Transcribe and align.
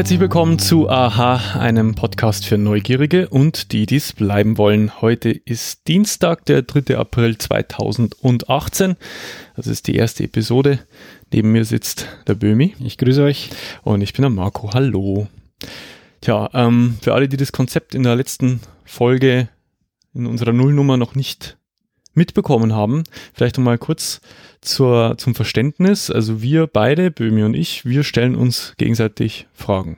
herzlich 0.00 0.18
willkommen 0.18 0.58
zu 0.58 0.88
Aha, 0.88 1.60
einem 1.60 1.94
Podcast 1.94 2.46
für 2.46 2.56
Neugierige 2.56 3.28
und 3.28 3.70
die, 3.70 3.84
die 3.84 3.96
es 3.96 4.14
bleiben 4.14 4.56
wollen. 4.56 5.02
Heute 5.02 5.28
ist 5.28 5.88
Dienstag, 5.88 6.46
der 6.46 6.62
3. 6.62 6.96
April 6.96 7.36
2018. 7.36 8.96
Das 9.56 9.66
ist 9.66 9.88
die 9.88 9.96
erste 9.96 10.24
Episode. 10.24 10.78
Neben 11.30 11.52
mir 11.52 11.66
sitzt 11.66 12.08
der 12.26 12.34
Böhmi. 12.34 12.74
Ich 12.82 12.96
grüße 12.96 13.22
euch. 13.22 13.50
Und 13.82 14.00
ich 14.00 14.14
bin 14.14 14.22
der 14.22 14.30
Marco. 14.30 14.72
Hallo. 14.72 15.28
Tja, 16.22 16.48
ähm, 16.54 16.96
für 17.02 17.12
alle, 17.12 17.28
die 17.28 17.36
das 17.36 17.52
Konzept 17.52 17.94
in 17.94 18.02
der 18.02 18.16
letzten 18.16 18.60
Folge 18.86 19.50
in 20.14 20.24
unserer 20.24 20.54
Nullnummer 20.54 20.96
noch 20.96 21.14
nicht 21.14 21.58
mitbekommen 22.14 22.74
haben, 22.74 23.04
vielleicht 23.32 23.58
noch 23.58 23.64
mal 23.64 23.78
kurz 23.78 24.20
zur, 24.60 25.16
zum 25.18 25.34
Verständnis. 25.34 26.10
Also 26.10 26.42
wir 26.42 26.66
beide, 26.66 27.10
Böhmi 27.10 27.42
und 27.42 27.54
ich, 27.54 27.84
wir 27.84 28.04
stellen 28.04 28.34
uns 28.34 28.74
gegenseitig 28.76 29.46
Fragen. 29.52 29.96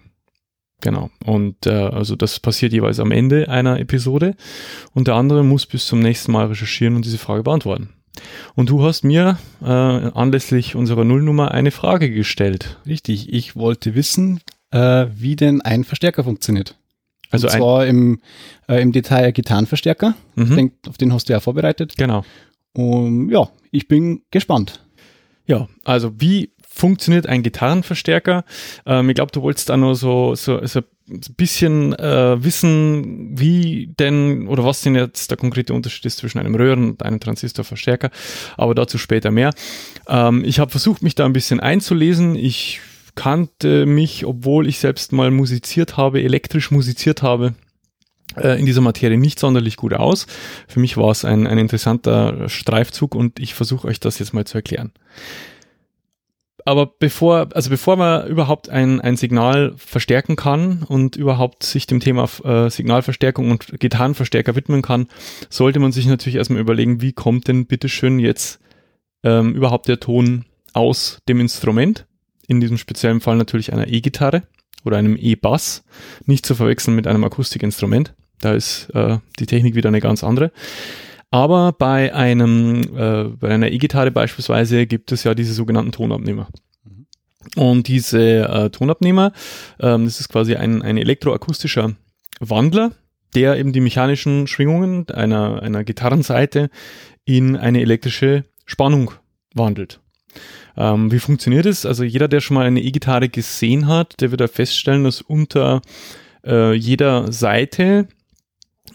Genau. 0.80 1.11
Und 1.25 1.67
äh, 1.67 1.70
also 1.70 2.17
das 2.17 2.41
passiert 2.41 2.73
jeweils 2.73 3.01
am 3.01 3.12
Ende 3.12 3.48
einer 3.48 3.79
Episode 3.79 4.34
und 4.95 5.06
der 5.06 5.15
andere 5.15 5.45
muss 5.45 5.67
bis 5.67 5.87
zum 5.87 6.01
nächsten 6.01 6.33
Mal 6.33 6.47
recherchieren 6.47 6.97
und 6.97 7.05
diese 7.05 7.19
Frage 7.19 7.45
beantworten. 7.45 7.91
Und 8.55 8.69
du 8.69 8.83
hast 8.83 9.05
mir 9.05 9.39
äh, 9.62 9.67
anlässlich 9.67 10.75
unserer 10.75 11.05
Nullnummer 11.05 11.53
eine 11.53 11.70
Frage 11.70 12.11
gestellt. 12.11 12.79
Richtig, 12.86 13.33
ich 13.33 13.56
wollte 13.56 13.95
wissen, 13.95 14.41
äh, 14.70 15.06
wie 15.14 15.36
denn 15.36 15.62
ein 15.62 15.84
Verstärker 15.84 16.25
funktioniert. 16.25 16.77
Also 17.33 17.48
und 17.48 17.52
zwar 17.55 17.86
im, 17.86 18.20
äh, 18.69 18.80
im 18.80 18.92
Detail 18.92 19.33
Gitarrenverstärker. 19.33 20.14
Mhm. 20.34 20.42
Ich 20.44 20.55
denke, 20.55 20.77
auf 20.88 20.98
den 20.98 21.12
hast 21.12 21.28
du 21.28 21.33
ja 21.33 21.41
vorbereitet. 21.41 21.94
Genau. 21.97 22.24
Und 22.74 23.30
ja, 23.30 23.48
ich 23.70 23.89
bin 23.89 24.22
gespannt. 24.30 24.84
Ja, 25.47 25.69
also 25.84 26.12
wie 26.19 26.52
funktioniert 26.69 27.27
ein 27.27 27.42
Gitarrenverstärker? 27.42 28.44
Ähm, 28.86 29.11
ich 29.11 29.14
glaube, 29.14 29.33
du 29.33 29.42
wolltest 29.42 29.69
da 29.69 29.77
nur 29.77 29.94
so, 29.94 30.34
so, 30.34 30.64
so 30.66 30.80
ein 30.80 31.20
bisschen 31.36 31.92
äh, 31.94 32.42
wissen, 32.42 33.39
wie 33.39 33.89
denn 33.98 34.48
oder 34.48 34.64
was 34.64 34.83
denn 34.83 34.94
jetzt 34.94 35.30
der 35.30 35.36
konkrete 35.36 35.74
Unterschied 35.74 36.06
ist 36.06 36.19
zwischen 36.19 36.39
einem 36.39 36.55
Röhren- 36.55 36.91
und 36.91 37.02
einem 37.02 37.20
Transistorverstärker, 37.20 38.11
aber 38.56 38.74
dazu 38.74 38.98
später 38.98 39.30
mehr. 39.30 39.52
Ähm, 40.08 40.44
ich 40.44 40.61
habe 40.61 40.70
versucht, 40.70 41.02
mich 41.02 41.14
da 41.14 41.27
ein 41.27 41.33
bisschen 41.33 41.61
einzulesen. 41.61 42.36
Ich 42.36 42.80
kannte 43.14 43.86
mich, 43.86 44.24
obwohl 44.24 44.66
ich 44.66 44.78
selbst 44.78 45.12
mal 45.12 45.30
musiziert 45.30 45.96
habe, 45.96 46.22
elektrisch 46.22 46.70
musiziert 46.70 47.22
habe, 47.22 47.55
äh, 48.36 48.58
in 48.58 48.66
dieser 48.66 48.80
Materie 48.80 49.18
nicht 49.18 49.38
sonderlich 49.38 49.77
gut 49.77 49.94
aus. 49.94 50.27
Für 50.68 50.80
mich 50.80 50.96
war 50.96 51.10
es 51.10 51.24
ein, 51.24 51.46
ein 51.46 51.58
interessanter 51.58 52.48
Streifzug 52.48 53.14
und 53.14 53.38
ich 53.38 53.55
versuche 53.55 53.88
euch 53.88 54.00
das 54.00 54.18
jetzt 54.18 54.33
mal 54.33 54.44
zu 54.44 54.58
erklären. 54.58 54.92
Aber 56.64 56.86
bevor, 56.86 57.48
also 57.55 57.70
bevor 57.70 57.96
man 57.96 58.28
überhaupt 58.28 58.68
ein, 58.68 59.00
ein 59.00 59.16
Signal 59.16 59.74
verstärken 59.77 60.36
kann 60.36 60.84
und 60.84 61.16
überhaupt 61.16 61.64
sich 61.64 61.86
dem 61.86 61.98
Thema 61.98 62.28
äh, 62.44 62.70
Signalverstärkung 62.70 63.50
und 63.50 63.80
Gitarrenverstärker 63.80 64.55
widmen 64.55 64.80
kann, 64.80 65.08
sollte 65.50 65.80
man 65.80 65.90
sich 65.90 66.06
natürlich 66.06 66.36
erstmal 66.36 66.60
überlegen, 66.60 67.00
wie 67.00 67.12
kommt 67.12 67.48
denn 67.48 67.66
bitteschön 67.66 68.20
jetzt 68.20 68.60
ähm, 69.24 69.55
überhaupt 69.55 69.88
der 69.88 69.98
Ton 69.98 70.44
aus 70.72 71.18
dem 71.28 71.40
Instrument? 71.40 72.06
In 72.53 72.61
diesem 72.61 72.77
speziellen 72.77 73.23
Fall 73.23 73.36
natürlich 73.36 73.73
einer 73.73 73.89
E-Gitarre 73.89 74.42
oder 74.85 74.98
einem 74.98 75.17
E-Bass, 75.17 75.85
nicht 76.27 76.45
zu 76.45 76.55
verwechseln 76.55 76.95
mit 76.95 77.07
einem 77.07 77.24
Akustikinstrument. 77.24 78.13
Da 78.42 78.52
ist 78.52 78.90
äh, 78.92 79.17
die 79.39 79.46
Technik 79.46 79.74
wieder 79.74 79.89
eine 79.89 80.02
ganz 80.02 80.23
andere. 80.23 80.52
Aber 81.30 81.73
bei 81.73 82.14
einem, 82.14 82.83
äh, 82.95 83.24
bei 83.40 83.48
einer 83.48 83.70
E-Gitarre 83.73 84.11
beispielsweise 84.11 84.86
gibt 84.86 85.13
es 85.13 85.24
ja 85.24 85.35
diese 85.35 85.55
sogenannten 85.55 85.92
Tonabnehmer. 85.92 86.48
Und 87.57 87.89
diese 87.89 88.46
äh, 88.46 88.69
Tonabnehmer, 88.69 89.33
ähm, 89.80 90.05
das 90.05 90.20
ist 90.20 90.29
quasi 90.29 90.55
ein, 90.55 90.83
ein 90.83 90.98
elektroakustischer 90.98 91.95
Wandler, 92.39 92.92
der 93.34 93.57
eben 93.57 93.73
die 93.73 93.80
mechanischen 93.80 94.46
Schwingungen 94.46 95.08
einer, 95.08 95.63
einer 95.63 95.84
Gitarrenseite 95.84 96.69
in 97.24 97.57
eine 97.57 97.80
elektrische 97.80 98.45
Spannung 98.67 99.13
wandelt. 99.55 100.01
Ähm, 100.77 101.12
wie 101.12 101.18
funktioniert 101.18 101.66
es? 101.66 101.86
Also 101.86 102.05
jeder, 102.05 102.28
der 102.28 102.40
schon 102.40 102.55
mal 102.55 102.66
eine 102.66 102.80
E-Gitarre 102.80 103.28
gesehen 103.28 103.88
hat, 103.88 104.20
der 104.20 104.30
wird 104.30 104.40
da 104.40 104.48
feststellen, 104.48 105.05
dass 105.05 105.20
unter 105.20 105.83
äh, 106.44 106.74
jeder 106.74 107.33
Seite 107.33 108.08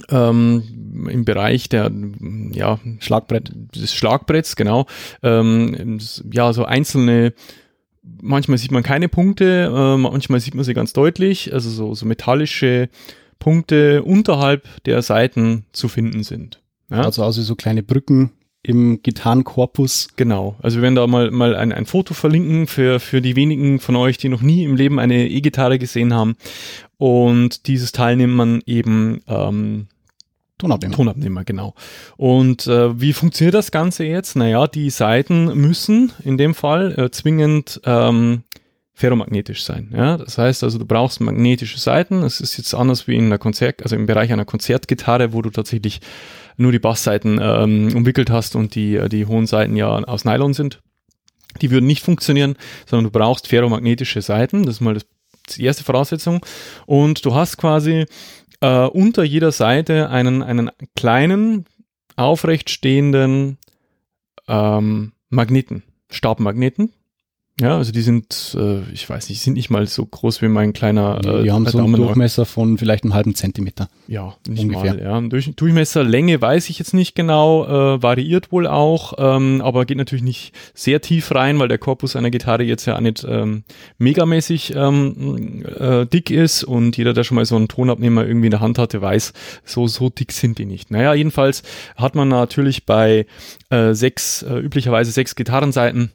ähm, 0.09 1.07
im 1.09 1.25
Bereich 1.25 1.69
der 1.69 1.91
ja, 2.51 2.79
Schlagbrett, 2.99 3.51
des 3.75 3.93
Schlagbretts, 3.93 4.55
genau, 4.55 4.85
ähm, 5.23 5.99
ja, 6.31 6.53
so 6.53 6.65
einzelne 6.65 7.33
manchmal 8.21 8.57
sieht 8.57 8.71
man 8.71 8.83
keine 8.83 9.09
Punkte, 9.09 9.71
äh, 9.73 9.97
manchmal 9.97 10.39
sieht 10.39 10.55
man 10.55 10.63
sie 10.63 10.73
ganz 10.73 10.93
deutlich, 10.93 11.53
also 11.53 11.69
so, 11.69 11.93
so 11.93 12.05
metallische 12.05 12.89
Punkte 13.39 14.03
unterhalb 14.03 14.67
der 14.85 15.01
Seiten 15.01 15.65
zu 15.71 15.87
finden 15.87 16.23
sind. 16.23 16.61
Ja? 16.89 17.01
Also, 17.01 17.23
also 17.23 17.41
so 17.41 17.55
kleine 17.55 17.83
Brücken 17.83 18.31
im 18.67 19.01
Gitarrenkorpus. 19.01 20.09
Genau. 20.17 20.57
Also 20.61 20.77
wir 20.77 20.81
werden 20.81 20.95
da 20.95 21.07
mal, 21.07 21.31
mal 21.31 21.55
ein, 21.55 21.71
ein 21.71 21.85
Foto 21.85 22.13
verlinken 22.13 22.67
für, 22.67 22.99
für 22.99 23.21
die 23.21 23.37
wenigen 23.37 23.79
von 23.79 23.95
euch, 23.95 24.17
die 24.17 24.27
noch 24.27 24.41
nie 24.41 24.65
im 24.65 24.75
Leben 24.75 24.99
eine 24.99 25.29
E-Gitarre 25.29 25.79
gesehen 25.79 26.13
haben. 26.13 26.35
Und 26.97 27.67
dieses 27.67 27.93
Teil 27.93 28.17
nimmt 28.17 28.33
man 28.33 28.61
eben 28.65 29.21
ähm, 29.27 29.87
Tonabnehmer. 30.57 30.95
Tonabnehmer, 30.95 31.45
genau. 31.45 31.75
Und 32.17 32.67
äh, 32.67 32.99
wie 32.99 33.13
funktioniert 33.13 33.53
das 33.53 33.71
Ganze 33.71 34.03
jetzt? 34.03 34.35
Naja, 34.35 34.67
die 34.67 34.89
Seiten 34.89 35.45
müssen 35.57 36.11
in 36.25 36.37
dem 36.37 36.53
Fall 36.53 36.91
äh, 36.99 37.09
zwingend 37.09 37.79
ähm, 37.85 38.43
ferromagnetisch 38.93 39.63
sein. 39.63 39.93
Ja? 39.95 40.17
Das 40.17 40.37
heißt 40.37 40.65
also, 40.65 40.77
du 40.77 40.85
brauchst 40.85 41.21
magnetische 41.21 41.79
Seiten. 41.79 42.21
Es 42.23 42.41
ist 42.41 42.57
jetzt 42.57 42.73
anders 42.73 43.07
wie 43.07 43.15
in 43.15 43.27
einer 43.27 43.37
Konzert, 43.37 43.81
also 43.83 43.95
im 43.95 44.07
Bereich 44.07 44.33
einer 44.33 44.43
Konzertgitarre, 44.43 45.31
wo 45.31 45.41
du 45.41 45.51
tatsächlich 45.51 46.01
nur 46.57 46.71
die 46.71 46.79
Bassseiten 46.79 47.39
ähm, 47.41 47.95
umwickelt 47.95 48.29
hast 48.29 48.55
und 48.55 48.75
die, 48.75 48.99
die 49.09 49.25
hohen 49.25 49.45
Seiten 49.45 49.75
ja 49.75 49.89
aus 49.89 50.25
Nylon 50.25 50.53
sind. 50.53 50.81
Die 51.61 51.71
würden 51.71 51.87
nicht 51.87 52.03
funktionieren, 52.03 52.55
sondern 52.85 53.11
du 53.11 53.17
brauchst 53.17 53.47
ferromagnetische 53.47 54.21
Seiten. 54.21 54.63
Das 54.65 54.75
ist 54.75 54.81
mal 54.81 54.95
das, 54.95 55.05
die 55.55 55.63
erste 55.63 55.83
Voraussetzung. 55.83 56.45
Und 56.85 57.23
du 57.25 57.33
hast 57.33 57.57
quasi 57.57 58.05
äh, 58.61 58.85
unter 58.85 59.23
jeder 59.23 59.51
Seite 59.51 60.09
einen, 60.09 60.43
einen 60.43 60.71
kleinen, 60.95 61.65
aufrecht 62.15 62.69
stehenden 62.69 63.57
ähm, 64.47 65.13
Magneten, 65.29 65.83
Stabmagneten. 66.09 66.91
Ja, 67.59 67.75
also 67.75 67.91
die 67.91 68.01
sind, 68.01 68.55
äh, 68.59 68.81
ich 68.93 69.09
weiß 69.09 69.29
nicht, 69.29 69.41
sind 69.41 69.53
nicht 69.53 69.71
mal 69.71 69.87
so 69.87 70.05
groß 70.05 70.43
wie 70.43 70.47
mein 70.47 70.73
kleiner. 70.73 71.19
Äh, 71.25 71.43
die 71.43 71.51
haben 71.51 71.65
so 71.65 71.79
einen 71.79 71.93
Durchmesser 71.93 72.45
von 72.45 72.77
vielleicht 72.77 73.03
einem 73.03 73.15
halben 73.15 73.33
Zentimeter. 73.33 73.89
Ja, 74.07 74.35
nicht 74.47 74.61
ungefähr. 74.61 74.93
Mal, 74.93 75.01
ja. 75.01 75.21
Durch, 75.21 75.55
Durchmesserlänge 75.55 76.39
weiß 76.39 76.69
ich 76.69 76.77
jetzt 76.77 76.93
nicht 76.93 77.15
genau, 77.15 77.65
äh, 77.65 78.03
variiert 78.03 78.51
wohl 78.51 78.67
auch, 78.67 79.13
ähm, 79.17 79.61
aber 79.63 79.85
geht 79.85 79.97
natürlich 79.97 80.23
nicht 80.23 80.53
sehr 80.75 81.01
tief 81.01 81.33
rein, 81.33 81.57
weil 81.57 81.67
der 81.67 81.79
Korpus 81.79 82.15
einer 82.15 82.29
Gitarre 82.29 82.61
jetzt 82.61 82.85
ja 82.85 82.95
auch 82.95 83.01
nicht 83.01 83.25
ähm, 83.27 83.63
megamäßig 83.97 84.75
ähm, 84.75 85.65
äh, 85.79 86.05
dick 86.05 86.29
ist 86.29 86.63
und 86.63 86.95
jeder, 86.95 87.13
der 87.13 87.23
schon 87.23 87.35
mal 87.35 87.45
so 87.45 87.55
einen 87.55 87.67
Tonabnehmer 87.67 88.23
irgendwie 88.23 88.47
in 88.47 88.51
der 88.51 88.61
Hand 88.61 88.77
hatte, 88.77 89.01
weiß, 89.01 89.33
so, 89.65 89.87
so 89.87 90.09
dick 90.09 90.31
sind 90.31 90.59
die 90.59 90.65
nicht. 90.65 90.91
Naja, 90.91 91.15
jedenfalls 91.15 91.63
hat 91.95 92.13
man 92.13 92.27
natürlich 92.27 92.85
bei 92.85 93.25
äh, 93.71 93.95
sechs, 93.95 94.43
äh, 94.43 94.59
üblicherweise 94.59 95.11
sechs 95.11 95.35
Gitarrenseiten 95.35 96.11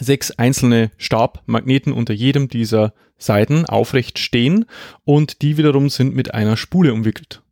sechs 0.00 0.30
einzelne 0.32 0.90
Stabmagneten 0.98 1.92
unter 1.92 2.12
jedem 2.12 2.48
dieser 2.48 2.92
Seiten 3.18 3.66
aufrecht 3.66 4.18
stehen 4.18 4.64
und 5.04 5.42
die 5.42 5.56
wiederum 5.56 5.88
sind 5.90 6.14
mit 6.14 6.34
einer 6.34 6.56
Spule 6.56 6.92
umwickelt. 6.92 7.42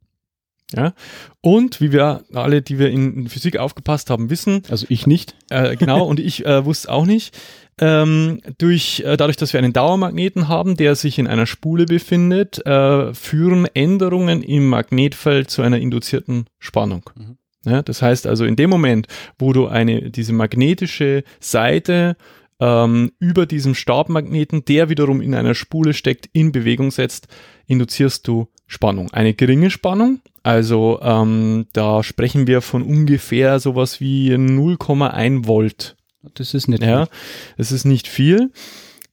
Ja, 0.74 0.92
und 1.40 1.80
wie 1.80 1.92
wir 1.92 2.24
alle, 2.34 2.60
die 2.60 2.78
wir 2.78 2.90
in 2.90 3.28
Physik 3.28 3.56
aufgepasst 3.56 4.10
haben, 4.10 4.28
wissen. 4.28 4.62
Also 4.68 4.84
ich 4.90 5.06
nicht. 5.06 5.34
Äh, 5.48 5.76
genau, 5.76 6.04
und 6.04 6.20
ich 6.20 6.44
äh, 6.44 6.64
wusste 6.64 6.92
auch 6.92 7.06
nicht. 7.06 7.34
Ähm, 7.80 8.40
durch, 8.58 9.00
äh, 9.00 9.16
dadurch, 9.16 9.36
dass 9.36 9.52
wir 9.54 9.58
einen 9.58 9.72
Dauermagneten 9.72 10.48
haben, 10.48 10.76
der 10.76 10.94
sich 10.94 11.18
in 11.18 11.26
einer 11.26 11.46
Spule 11.46 11.86
befindet, 11.86 12.66
äh, 12.66 13.14
führen 13.14 13.66
Änderungen 13.72 14.42
im 14.42 14.68
Magnetfeld 14.68 15.50
zu 15.50 15.62
einer 15.62 15.78
induzierten 15.78 16.48
Spannung. 16.58 17.08
Mhm. 17.14 17.38
Ja, 17.68 17.82
das 17.82 18.02
heißt 18.02 18.26
also, 18.26 18.44
in 18.44 18.56
dem 18.56 18.70
Moment, 18.70 19.06
wo 19.38 19.52
du 19.52 19.66
eine, 19.66 20.10
diese 20.10 20.32
magnetische 20.32 21.24
Seite 21.40 22.16
ähm, 22.60 23.12
über 23.18 23.46
diesem 23.46 23.74
Stabmagneten, 23.74 24.64
der 24.64 24.88
wiederum 24.88 25.20
in 25.20 25.34
einer 25.34 25.54
Spule 25.54 25.92
steckt, 25.92 26.28
in 26.32 26.52
Bewegung 26.52 26.90
setzt, 26.90 27.28
induzierst 27.66 28.26
du 28.26 28.48
Spannung. 28.66 29.10
Eine 29.12 29.34
geringe 29.34 29.70
Spannung, 29.70 30.20
also 30.42 30.98
ähm, 31.02 31.66
da 31.72 32.02
sprechen 32.02 32.46
wir 32.46 32.60
von 32.60 32.82
ungefähr 32.82 33.60
sowas 33.60 34.00
wie 34.00 34.32
0,1 34.32 35.46
Volt. 35.46 35.96
Das 36.34 36.54
ist 36.54 36.68
nicht 36.68 36.82
ja, 36.82 37.06
viel. 37.06 37.14
Das 37.56 37.72
ist 37.72 37.84
nicht 37.84 38.08
viel. 38.08 38.50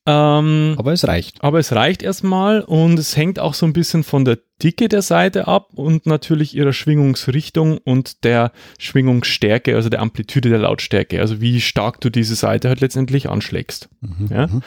Ähm, 0.07 0.75
aber 0.77 0.93
es 0.93 1.07
reicht. 1.07 1.43
Aber 1.43 1.57
es 1.59 1.71
reicht 1.71 2.03
erstmal 2.03 2.61
und 2.61 2.99
es 2.99 3.17
hängt 3.17 3.39
auch 3.39 3.55
so 3.55 3.65
ein 3.65 3.73
bisschen 3.73 4.03
von 4.03 4.23
der 4.23 4.37
Dicke 4.61 4.87
der 4.87 5.01
Seite 5.01 5.47
ab 5.47 5.69
und 5.73 6.05
natürlich 6.05 6.55
ihrer 6.55 6.73
Schwingungsrichtung 6.73 7.79
und 7.79 8.23
der 8.23 8.51
Schwingungsstärke, 8.77 9.75
also 9.75 9.89
der 9.89 10.01
Amplitude 10.01 10.49
der 10.49 10.59
Lautstärke, 10.59 11.19
also 11.19 11.41
wie 11.41 11.59
stark 11.59 12.01
du 12.01 12.09
diese 12.09 12.35
Seite 12.35 12.69
halt 12.69 12.81
letztendlich 12.81 13.29
anschlägst. 13.29 13.89
Mhm. 14.01 14.27
Ja? 14.29 14.47
Mhm. 14.47 14.61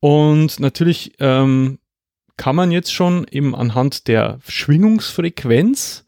Und 0.00 0.58
natürlich 0.58 1.12
ähm, 1.20 1.78
kann 2.36 2.56
man 2.56 2.70
jetzt 2.72 2.92
schon 2.92 3.26
eben 3.30 3.54
anhand 3.54 4.08
der 4.08 4.38
Schwingungsfrequenz 4.48 6.04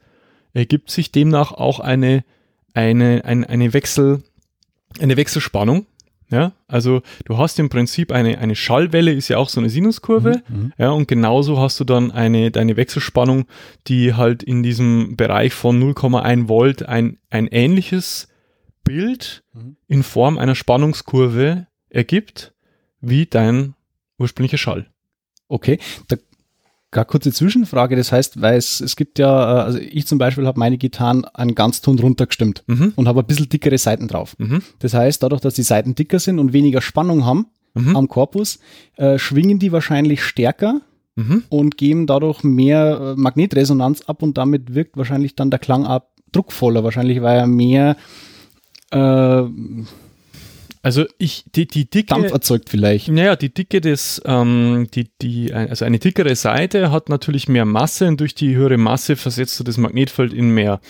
ergibt 0.54 0.90
sich 0.90 1.12
demnach 1.12 1.52
auch 1.52 1.80
eine, 1.80 2.24
eine, 2.72 3.24
eine, 3.24 3.48
eine 3.48 3.72
Wechsel, 3.72 4.22
eine 5.00 5.16
Wechselspannung. 5.16 5.86
Ja, 6.30 6.52
also 6.66 7.02
du 7.26 7.38
hast 7.38 7.58
im 7.58 7.68
Prinzip 7.68 8.10
eine, 8.10 8.38
eine 8.38 8.56
Schallwelle, 8.56 9.12
ist 9.12 9.28
ja 9.28 9.36
auch 9.38 9.48
so 9.48 9.60
eine 9.60 9.68
Sinuskurve. 9.70 10.42
Mhm. 10.48 10.72
Ja, 10.78 10.90
und 10.90 11.06
genauso 11.06 11.60
hast 11.60 11.78
du 11.80 11.84
dann 11.84 12.10
eine, 12.10 12.50
deine 12.50 12.76
Wechselspannung, 12.76 13.44
die 13.86 14.14
halt 14.14 14.42
in 14.42 14.62
diesem 14.62 15.16
Bereich 15.16 15.52
von 15.52 15.80
0,1 15.82 16.48
Volt 16.48 16.82
ein, 16.88 17.18
ein 17.30 17.46
ähnliches 17.48 18.28
Bild 18.84 19.42
Mhm. 19.54 19.76
in 19.86 20.02
Form 20.02 20.36
einer 20.38 20.54
Spannungskurve 20.54 21.66
ergibt, 21.90 22.54
wie 23.00 23.26
dein 23.26 23.74
ursprünglicher 24.18 24.58
Schall. 24.58 24.86
Okay, 25.48 25.78
da 26.08 26.16
gar 26.94 27.04
kurze 27.04 27.30
Zwischenfrage. 27.32 27.96
Das 27.96 28.10
heißt, 28.10 28.40
weil 28.40 28.56
es, 28.56 28.80
es 28.80 28.96
gibt 28.96 29.18
ja, 29.18 29.28
äh, 29.28 29.64
also 29.64 29.78
ich 29.78 30.06
zum 30.06 30.16
Beispiel 30.16 30.46
habe 30.46 30.58
meine 30.58 30.78
Gitarren 30.78 31.26
einen 31.26 31.54
Ganzton 31.54 31.98
runtergestimmt 31.98 32.64
Mhm. 32.66 32.94
und 32.96 33.06
habe 33.06 33.20
ein 33.20 33.26
bisschen 33.26 33.50
dickere 33.50 33.76
Seiten 33.76 34.08
drauf. 34.08 34.34
Mhm. 34.38 34.62
Das 34.78 34.94
heißt, 34.94 35.22
dadurch, 35.22 35.42
dass 35.42 35.52
die 35.54 35.62
Seiten 35.62 35.94
dicker 35.94 36.18
sind 36.18 36.38
und 36.38 36.54
weniger 36.54 36.80
Spannung 36.80 37.26
haben 37.26 37.46
Mhm. 37.74 37.96
am 37.96 38.08
Korpus, 38.08 38.60
äh, 38.96 39.18
schwingen 39.18 39.58
die 39.58 39.72
wahrscheinlich 39.72 40.22
stärker 40.22 40.80
Mhm. 41.16 41.42
und 41.50 41.76
geben 41.76 42.06
dadurch 42.06 42.42
mehr 42.44 43.14
äh, 43.16 43.20
Magnetresonanz 43.20 44.02
ab 44.02 44.22
und 44.22 44.38
damit 44.38 44.74
wirkt 44.74 44.96
wahrscheinlich 44.96 45.34
dann 45.36 45.50
der 45.50 45.58
Klang 45.58 45.84
ab 45.84 46.10
druckvoller. 46.32 46.82
Wahrscheinlich, 46.84 47.20
weil 47.22 47.38
er 47.38 47.46
mehr 47.46 47.96
äh, 48.90 49.42
Also 50.84 51.06
ich, 51.16 51.44
die, 51.54 51.66
die 51.66 51.88
Dicke. 51.88 52.08
Dampf 52.08 52.30
erzeugt 52.30 52.68
vielleicht. 52.68 53.08
Naja, 53.08 53.36
die 53.36 53.52
Dicke 53.52 53.80
des, 53.80 54.20
ähm, 54.26 54.86
die, 54.94 55.08
die, 55.22 55.50
also 55.50 55.86
eine 55.86 55.98
dickere 55.98 56.36
Seite 56.36 56.90
hat 56.90 57.08
natürlich 57.08 57.48
mehr 57.48 57.64
Masse 57.64 58.06
und 58.06 58.20
durch 58.20 58.34
die 58.34 58.54
höhere 58.54 58.76
Masse 58.76 59.16
versetzt 59.16 59.58
du 59.58 59.64
das 59.64 59.78
Magnetfeld 59.78 60.34
in 60.34 60.50
mehr, 60.50 60.82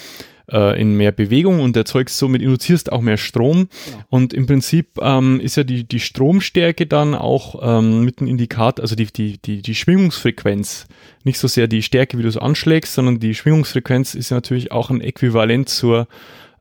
äh, 0.51 0.81
in 0.81 0.97
mehr 0.97 1.13
Bewegung 1.13 1.61
und 1.61 1.77
erzeugst 1.77 2.19
somit, 2.19 2.43
induzierst 2.43 2.91
auch 2.91 3.03
mehr 3.03 3.19
Strom. 3.19 3.69
Und 4.09 4.35
im 4.35 4.47
Prinzip 4.47 4.99
ähm, 5.01 5.39
ist 5.39 5.55
ja 5.55 5.63
die, 5.63 5.87
die 5.87 6.01
Stromstärke 6.01 6.89
dann 6.89 7.15
auch 7.15 7.61
ähm, 7.63 8.05
mit 8.05 8.19
einem 8.19 8.31
Indikator, 8.31 8.83
also 8.83 8.97
die, 8.97 9.07
die, 9.07 9.39
die, 9.39 9.63
die 9.63 9.75
Schwingungsfrequenz, 9.77 10.89
nicht 11.23 11.39
so 11.39 11.47
sehr 11.47 11.69
die 11.69 11.85
Stärke, 11.85 12.19
wie 12.19 12.23
du 12.23 12.29
es 12.29 12.37
anschlägst, 12.37 12.95
sondern 12.95 13.21
die 13.21 13.37
Schwingungsfrequenz 13.37 14.17
ist 14.17 14.31
ja 14.31 14.39
natürlich 14.39 14.73
auch 14.73 14.91
ein 14.91 15.01
Äquivalent 15.01 15.69
zur 15.69 16.09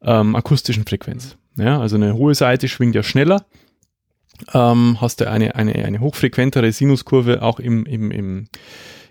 ähm, 0.03 0.35
akustischen 0.35 0.85
Frequenz. 0.85 1.35
Ja, 1.55 1.79
also 1.79 1.95
eine 1.95 2.15
hohe 2.15 2.35
Seite 2.35 2.67
schwingt 2.67 2.95
ja 2.95 3.03
schneller 3.03 3.45
ähm, 4.53 4.99
hast 4.99 5.21
du 5.21 5.29
eine, 5.29 5.55
eine, 5.55 5.73
eine 5.73 5.99
hochfrequentere 5.99 6.71
Sinuskurve 6.71 7.41
auch 7.41 7.59
im, 7.59 7.85
im, 7.85 8.11
im, 8.11 8.47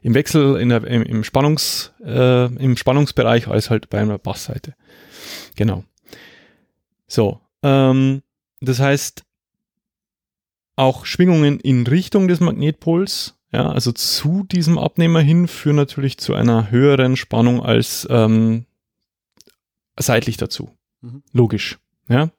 im 0.02 0.14
Wechsel, 0.14 0.56
in 0.56 0.68
der, 0.68 0.84
im, 0.84 1.02
im, 1.02 1.24
Spannungs, 1.24 1.92
äh, 2.04 2.46
im 2.56 2.76
Spannungsbereich 2.76 3.48
als 3.48 3.70
halt 3.70 3.88
bei 3.88 4.00
einer 4.00 4.18
Bassseite. 4.18 4.74
Genau. 5.56 5.84
So, 7.06 7.40
ähm, 7.62 8.22
das 8.60 8.80
heißt, 8.80 9.24
auch 10.76 11.06
Schwingungen 11.06 11.60
in 11.60 11.86
Richtung 11.86 12.28
des 12.28 12.40
Magnetpols, 12.40 13.38
ja, 13.52 13.70
also 13.70 13.92
zu 13.92 14.44
diesem 14.44 14.78
Abnehmer 14.78 15.20
hin, 15.20 15.46
führen 15.46 15.76
natürlich 15.76 16.18
zu 16.18 16.34
einer 16.34 16.70
höheren 16.70 17.16
Spannung 17.16 17.62
als 17.62 18.06
ähm, 18.10 18.64
seitlich 19.98 20.38
dazu. 20.38 20.70
Mhm. 21.02 21.22
Logisch. 21.32 21.78
Ja, 22.08 22.30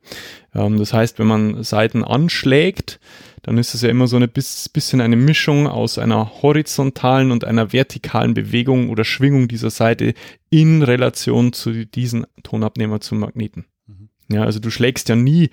ähm, 0.53 0.77
das 0.77 0.93
heißt, 0.93 1.19
wenn 1.19 1.27
man 1.27 1.63
Seiten 1.63 2.03
anschlägt, 2.03 2.99
dann 3.43 3.57
ist 3.57 3.73
es 3.73 3.81
ja 3.81 3.89
immer 3.89 4.07
so 4.07 4.17
ein 4.17 4.29
bis, 4.29 4.69
bisschen 4.69 5.01
eine 5.01 5.15
Mischung 5.15 5.67
aus 5.67 5.97
einer 5.97 6.41
horizontalen 6.41 7.31
und 7.31 7.43
einer 7.43 7.73
vertikalen 7.73 8.33
Bewegung 8.33 8.89
oder 8.89 9.03
Schwingung 9.03 9.47
dieser 9.47 9.69
Seite 9.69 10.13
in 10.49 10.81
Relation 10.81 11.53
zu 11.53 11.85
diesen 11.85 12.25
Tonabnehmer 12.43 13.01
zum 13.01 13.19
Magneten. 13.19 13.65
Mhm. 13.87 14.09
Ja, 14.29 14.43
also 14.43 14.59
du 14.59 14.69
schlägst 14.69 15.09
ja 15.09 15.15
nie 15.15 15.49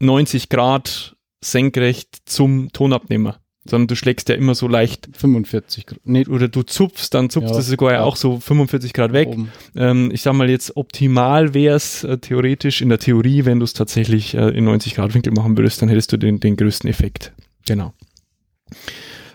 90 0.00 0.50
Grad 0.50 1.16
senkrecht 1.40 2.22
zum 2.26 2.70
Tonabnehmer, 2.72 3.40
sondern 3.64 3.86
du 3.88 3.96
schlägst 3.96 4.28
ja 4.28 4.34
immer 4.34 4.54
so 4.54 4.68
leicht 4.68 5.08
45 5.16 5.86
Grad. 5.86 6.00
Nee, 6.04 6.26
oder 6.26 6.48
du 6.48 6.62
zupfst, 6.62 7.10
dann 7.12 7.30
zupfst 7.30 7.50
Ja, 7.50 7.56
du 7.56 7.62
sogar 7.62 7.92
ja 7.92 8.02
auch 8.02 8.16
so 8.16 8.38
45 8.38 8.92
Grad 8.92 9.12
weg. 9.12 9.28
Ähm, 9.74 10.10
ich 10.12 10.22
sag 10.22 10.34
mal 10.34 10.50
jetzt, 10.50 10.76
optimal 10.76 11.54
wäre 11.54 11.76
es 11.76 12.04
äh, 12.04 12.18
theoretisch 12.18 12.82
in 12.82 12.90
der 12.90 12.98
Theorie, 12.98 13.44
wenn 13.44 13.60
du 13.60 13.64
es 13.64 13.72
tatsächlich 13.72 14.34
äh, 14.34 14.48
in 14.50 14.64
90 14.64 14.94
Grad 14.94 15.14
Winkel 15.14 15.32
machen 15.32 15.56
würdest, 15.56 15.80
dann 15.80 15.88
hättest 15.88 16.12
du 16.12 16.16
den, 16.16 16.40
den 16.40 16.56
größten 16.56 16.88
Effekt. 16.90 17.32
Genau. 17.66 17.94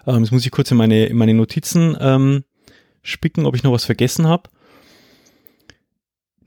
Ähm, 0.05 0.23
jetzt 0.23 0.31
muss 0.31 0.45
ich 0.45 0.51
kurz 0.51 0.69
in 0.71 0.77
meine, 0.77 1.05
in 1.07 1.17
meine 1.17 1.33
Notizen 1.33 1.97
ähm, 1.99 2.43
spicken, 3.01 3.45
ob 3.45 3.55
ich 3.55 3.63
noch 3.63 3.71
was 3.71 3.85
vergessen 3.85 4.27
habe. 4.27 4.49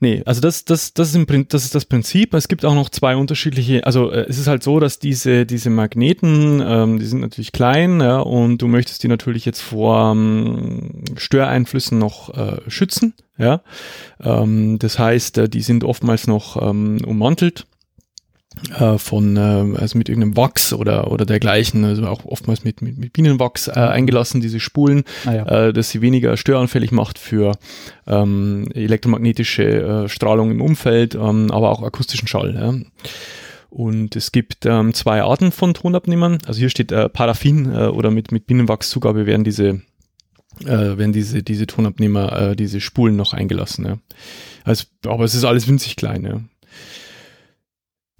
Nee, 0.03 0.21
also 0.25 0.41
das, 0.41 0.65
das, 0.65 0.93
das, 0.93 1.11
ist 1.11 1.15
im, 1.15 1.47
das 1.47 1.63
ist 1.63 1.75
das 1.75 1.85
Prinzip. 1.85 2.33
Es 2.33 2.49
gibt 2.49 2.65
auch 2.65 2.75
noch 2.75 2.89
zwei 2.89 3.15
unterschiedliche, 3.15 3.85
also 3.85 4.11
äh, 4.11 4.25
es 4.27 4.37
ist 4.37 4.47
halt 4.47 4.61
so, 4.61 4.81
dass 4.81 4.99
diese, 4.99 5.45
diese 5.45 5.69
Magneten, 5.69 6.61
ähm, 6.61 6.99
die 6.99 7.05
sind 7.05 7.21
natürlich 7.21 7.53
klein, 7.53 8.01
ja, 8.01 8.19
und 8.19 8.61
du 8.61 8.67
möchtest 8.67 9.01
die 9.03 9.07
natürlich 9.07 9.45
jetzt 9.45 9.61
vor 9.61 10.11
ähm, 10.11 11.05
Störeinflüssen 11.15 11.99
noch 11.99 12.33
äh, 12.37 12.69
schützen, 12.69 13.13
ja. 13.37 13.61
Ähm, 14.19 14.77
das 14.77 14.99
heißt, 14.99 15.37
äh, 15.37 15.47
die 15.47 15.61
sind 15.61 15.85
oftmals 15.85 16.27
noch 16.27 16.61
ähm, 16.61 16.97
ummantelt 17.05 17.65
äh, 18.79 18.97
von, 18.97 19.35
äh, 19.37 19.79
also 19.79 19.97
mit 19.97 20.09
irgendeinem 20.09 20.37
Wachs 20.37 20.73
oder, 20.73 21.11
oder 21.11 21.25
dergleichen, 21.25 21.83
also 21.83 22.05
auch 22.07 22.25
oftmals 22.25 22.63
mit, 22.63 22.81
mit, 22.81 22.97
mit 22.97 23.13
Bienenwachs 23.13 23.67
äh, 23.67 23.71
eingelassen, 23.71 24.41
diese 24.41 24.59
Spulen 24.59 25.03
Ah, 25.25 25.33
ja. 25.33 25.45
äh, 25.67 25.73
dass 25.73 25.89
sie 25.89 26.01
weniger 26.01 26.37
störanfällig 26.37 26.91
macht 26.91 27.19
für 27.19 27.57
ähm, 28.07 28.69
elektromagnetische 28.73 29.63
äh, 30.05 30.09
Strahlung 30.09 30.51
im 30.51 30.61
Umfeld, 30.61 31.15
ähm, 31.15 31.51
aber 31.51 31.71
auch 31.71 31.83
akustischen 31.83 32.27
Schall. 32.27 32.55
Ja. 32.55 32.73
Und 33.69 34.15
es 34.15 34.31
gibt 34.31 34.65
ähm, 34.65 34.93
zwei 34.93 35.23
Arten 35.23 35.51
von 35.51 35.73
Tonabnehmern. 35.73 36.37
Also 36.45 36.59
hier 36.59 36.69
steht 36.69 36.91
äh, 36.91 37.09
Paraffin 37.09 37.73
äh, 37.73 37.87
oder 37.87 38.11
mit, 38.11 38.31
mit 38.31 38.45
Bienenwachszugabe 38.45 39.25
werden 39.25 39.43
diese 39.43 39.81
äh, 40.61 40.97
werden 40.97 41.13
diese, 41.13 41.41
diese 41.41 41.65
Tonabnehmer, 41.65 42.51
äh, 42.51 42.55
diese 42.55 42.79
Spulen 42.79 43.15
noch 43.15 43.33
eingelassen. 43.33 43.85
Ja. 43.85 43.97
Also, 44.63 44.85
aber 45.05 45.23
es 45.23 45.33
ist 45.33 45.43
alles 45.43 45.67
winzig 45.67 45.95
klein. 45.95 46.23
Ja. 46.23 46.41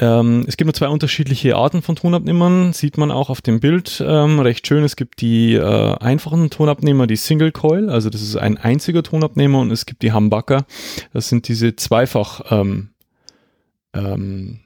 Ähm, 0.03 0.43
es 0.47 0.57
gibt 0.57 0.65
nur 0.65 0.73
zwei 0.73 0.89
unterschiedliche 0.89 1.55
Arten 1.55 1.81
von 1.81 1.95
Tonabnehmern, 1.95 2.73
sieht 2.73 2.97
man 2.97 3.09
auch 3.09 3.29
auf 3.29 3.41
dem 3.41 3.61
Bild 3.61 4.03
ähm, 4.05 4.41
recht 4.41 4.67
schön. 4.67 4.83
Es 4.83 4.97
gibt 4.97 5.21
die 5.21 5.53
äh, 5.53 5.95
einfachen 5.97 6.49
Tonabnehmer, 6.49 7.07
die 7.07 7.15
Single 7.15 7.53
Coil, 7.53 7.89
also 7.89 8.09
das 8.09 8.21
ist 8.21 8.35
ein 8.35 8.57
einziger 8.57 9.01
Tonabnehmer 9.01 9.61
und 9.61 9.71
es 9.71 9.85
gibt 9.85 10.01
die 10.01 10.11
Humbucker, 10.11 10.65
das 11.13 11.29
sind 11.29 11.47
diese 11.47 11.77
zweifach 11.77 12.51
ähm, 12.51 12.89
ähm, 13.93 14.59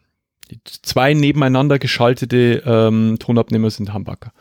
zwei 0.64 1.14
nebeneinander 1.14 1.78
geschaltete 1.78 2.64
ähm, 2.66 3.18
Tonabnehmer 3.20 3.70
sind 3.70 3.94
Humbucker. 3.94 4.34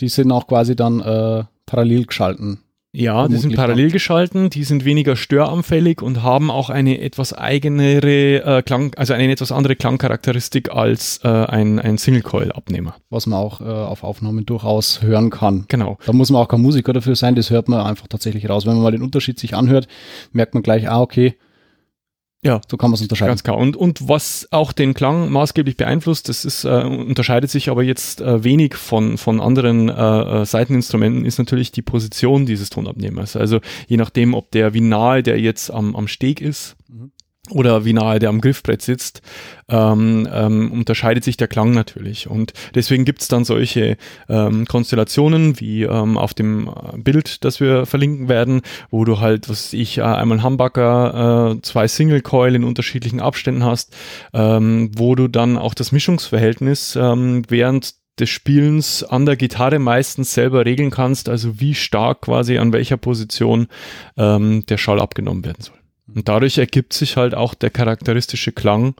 Die 0.00 0.08
sind 0.08 0.30
auch 0.30 0.46
quasi 0.46 0.76
dann 0.76 1.00
äh, 1.00 1.44
parallel 1.64 2.04
geschalten. 2.04 2.60
Ja, 2.92 3.28
die 3.28 3.36
sind 3.36 3.54
parallel 3.54 3.90
geschalten, 3.90 4.48
die 4.48 4.64
sind 4.64 4.86
weniger 4.86 5.14
störanfällig 5.14 6.00
und 6.00 6.22
haben 6.22 6.50
auch 6.50 6.70
eine 6.70 7.00
etwas 7.02 7.34
eigenere 7.34 8.42
äh, 8.42 8.62
Klang, 8.62 8.94
also 8.96 9.12
eine 9.12 9.30
etwas 9.30 9.52
andere 9.52 9.76
Klangcharakteristik 9.76 10.72
als 10.72 11.20
äh, 11.22 11.28
ein, 11.28 11.78
ein 11.78 11.98
Single-Coil-Abnehmer. 11.98 12.96
was 13.10 13.26
man 13.26 13.38
auch 13.38 13.60
äh, 13.60 13.64
auf 13.64 14.04
Aufnahmen 14.04 14.46
durchaus 14.46 15.02
hören 15.02 15.28
kann. 15.28 15.66
Genau. 15.68 15.98
Da 16.06 16.14
muss 16.14 16.30
man 16.30 16.42
auch 16.42 16.48
kein 16.48 16.62
Musiker 16.62 16.94
dafür 16.94 17.14
sein, 17.14 17.34
das 17.34 17.50
hört 17.50 17.68
man 17.68 17.84
einfach 17.84 18.08
tatsächlich 18.08 18.48
raus. 18.48 18.64
Wenn 18.64 18.74
man 18.74 18.82
mal 18.82 18.92
den 18.92 19.02
Unterschied 19.02 19.38
sich 19.38 19.54
anhört, 19.54 19.86
merkt 20.32 20.54
man 20.54 20.62
gleich, 20.62 20.88
ah, 20.88 21.02
okay, 21.02 21.36
Ja, 22.44 22.60
so 22.70 22.76
kann 22.76 22.90
man 22.90 22.94
es 22.94 23.02
unterscheiden. 23.02 23.32
Ganz 23.32 23.42
klar. 23.42 23.58
Und, 23.58 23.76
und 23.76 24.08
was 24.08 24.46
auch 24.52 24.72
den 24.72 24.94
Klang 24.94 25.30
maßgeblich 25.30 25.76
beeinflusst, 25.76 26.28
das 26.28 26.44
ist, 26.44 26.64
äh, 26.64 26.84
unterscheidet 26.84 27.50
sich 27.50 27.68
aber 27.68 27.82
jetzt 27.82 28.20
äh, 28.20 28.44
wenig 28.44 28.76
von, 28.76 29.18
von 29.18 29.40
anderen 29.40 29.88
äh, 29.88 29.92
äh, 30.42 30.44
Seiteninstrumenten, 30.46 31.24
ist 31.24 31.38
natürlich 31.38 31.72
die 31.72 31.82
Position 31.82 32.46
dieses 32.46 32.70
Tonabnehmers. 32.70 33.34
Also 33.34 33.60
je 33.88 33.96
nachdem, 33.96 34.34
ob 34.34 34.52
der, 34.52 34.72
wie 34.72 34.80
nahe 34.80 35.24
der 35.24 35.40
jetzt 35.40 35.70
am, 35.70 35.96
am 35.96 36.06
Steg 36.06 36.40
ist. 36.40 36.76
Oder 37.50 37.84
wie 37.84 37.92
nahe 37.92 38.18
der 38.18 38.28
am 38.28 38.40
Griffbrett 38.40 38.82
sitzt, 38.82 39.22
ähm, 39.68 40.28
ähm, 40.32 40.72
unterscheidet 40.72 41.24
sich 41.24 41.36
der 41.36 41.48
Klang 41.48 41.72
natürlich. 41.72 42.28
Und 42.28 42.52
deswegen 42.74 43.04
gibt 43.04 43.22
es 43.22 43.28
dann 43.28 43.44
solche 43.44 43.96
ähm, 44.28 44.66
Konstellationen 44.66 45.60
wie 45.60 45.82
ähm, 45.82 46.16
auf 46.16 46.34
dem 46.34 46.68
äh, 46.68 46.98
Bild, 46.98 47.44
das 47.44 47.60
wir 47.60 47.86
verlinken 47.86 48.28
werden, 48.28 48.62
wo 48.90 49.04
du 49.04 49.20
halt, 49.20 49.48
was 49.48 49.72
ich, 49.72 49.98
äh, 49.98 50.02
einmal 50.02 50.42
Humbucker, 50.42 51.56
äh, 51.56 51.62
zwei 51.62 51.88
Single 51.88 52.22
Coil 52.22 52.54
in 52.54 52.64
unterschiedlichen 52.64 53.20
Abständen 53.20 53.64
hast, 53.64 53.96
ähm, 54.32 54.90
wo 54.96 55.14
du 55.14 55.28
dann 55.28 55.58
auch 55.58 55.74
das 55.74 55.92
Mischungsverhältnis 55.92 56.96
ähm, 56.96 57.42
während 57.48 57.94
des 58.18 58.30
Spielens 58.30 59.04
an 59.04 59.26
der 59.26 59.36
Gitarre 59.36 59.78
meistens 59.78 60.34
selber 60.34 60.64
regeln 60.64 60.90
kannst, 60.90 61.28
also 61.28 61.60
wie 61.60 61.74
stark 61.74 62.22
quasi 62.22 62.58
an 62.58 62.72
welcher 62.72 62.96
Position 62.96 63.68
ähm, 64.16 64.64
der 64.66 64.78
Schall 64.78 65.00
abgenommen 65.00 65.44
werden 65.44 65.62
soll. 65.62 65.78
Und 66.14 66.28
dadurch 66.28 66.58
ergibt 66.58 66.92
sich 66.92 67.16
halt 67.16 67.34
auch 67.34 67.54
der 67.54 67.70
charakteristische 67.70 68.52
Klang 68.52 68.94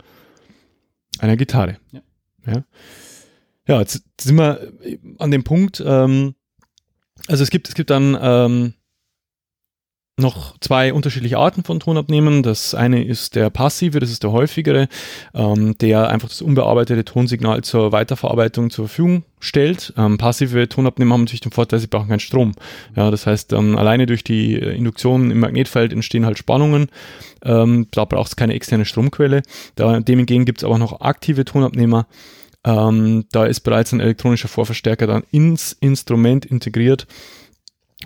einer 1.19 1.37
Gitarre. 1.37 1.79
Ja. 1.93 2.01
Ja, 2.47 2.65
ja 3.67 3.81
jetzt 3.81 4.03
sind 4.21 4.37
wir 4.37 4.73
an 5.19 5.31
dem 5.31 5.45
Punkt, 5.45 5.83
ähm, 5.85 6.35
Also 7.27 7.43
es 7.43 7.51
gibt, 7.51 7.69
es 7.69 7.75
gibt 7.75 7.91
dann 7.91 8.17
ähm, 8.21 8.75
noch 10.19 10.57
zwei 10.61 10.93
unterschiedliche 10.93 11.39
Arten 11.39 11.63
von 11.63 11.81
Tonabnehmen. 11.81 12.43
Das 12.43 12.75
eine 12.75 13.05
ist 13.05 13.37
der 13.37 13.51
passive, 13.51 14.01
das 14.01 14.11
ist 14.11 14.23
der 14.23 14.33
häufigere, 14.33 14.89
ähm, 15.35 15.77
der 15.79 16.09
einfach 16.09 16.29
das 16.29 16.43
unbearbeitete 16.43 17.05
Tonsignal 17.05 17.63
zur 17.63 17.93
Weiterverarbeitung 17.93 18.71
zur 18.71 18.89
Verfügung 18.89 19.25
stellt. 19.41 19.93
Ähm, 19.97 20.19
passive 20.19 20.69
Tonabnehmer 20.69 21.15
haben 21.15 21.23
natürlich 21.23 21.41
den 21.41 21.53
Vorteil, 21.53 21.79
sie 21.79 21.87
brauchen 21.87 22.09
keinen 22.09 22.21
Strom. 22.21 22.53
Ja, 22.97 23.11
das 23.11 23.27
heißt, 23.27 23.53
ähm, 23.53 23.79
alleine 23.79 24.07
durch 24.07 24.25
die 24.25 24.55
Induktion 24.55 25.31
im 25.31 25.41
Magnetfeld 25.41 25.93
entstehen 25.93 26.27
halt 26.27 26.39
Spannungen. 26.39 26.89
Ähm, 27.45 27.87
da 27.93 28.05
braucht 28.05 28.29
es 28.29 28.37
keine 28.37 28.55
externe 28.55 28.85
Stromquelle. 28.85 29.43
Da, 29.77 30.01
dem 30.01 30.19
hingegen 30.19 30.45
gibt 30.45 30.59
es 30.59 30.65
aber 30.65 30.79
noch 30.79 31.01
aktive 31.01 31.45
Tonabnehmer. 31.45 32.07
Ähm, 32.65 33.27
da 33.31 33.47
ist 33.47 33.61
bereits 33.61 33.93
ein 33.93 34.01
elektronischer 34.01 34.49
Vorverstärker 34.49 35.07
dann 35.07 35.23
ins 35.31 35.73
Instrument 35.73 36.45
integriert 36.45 37.07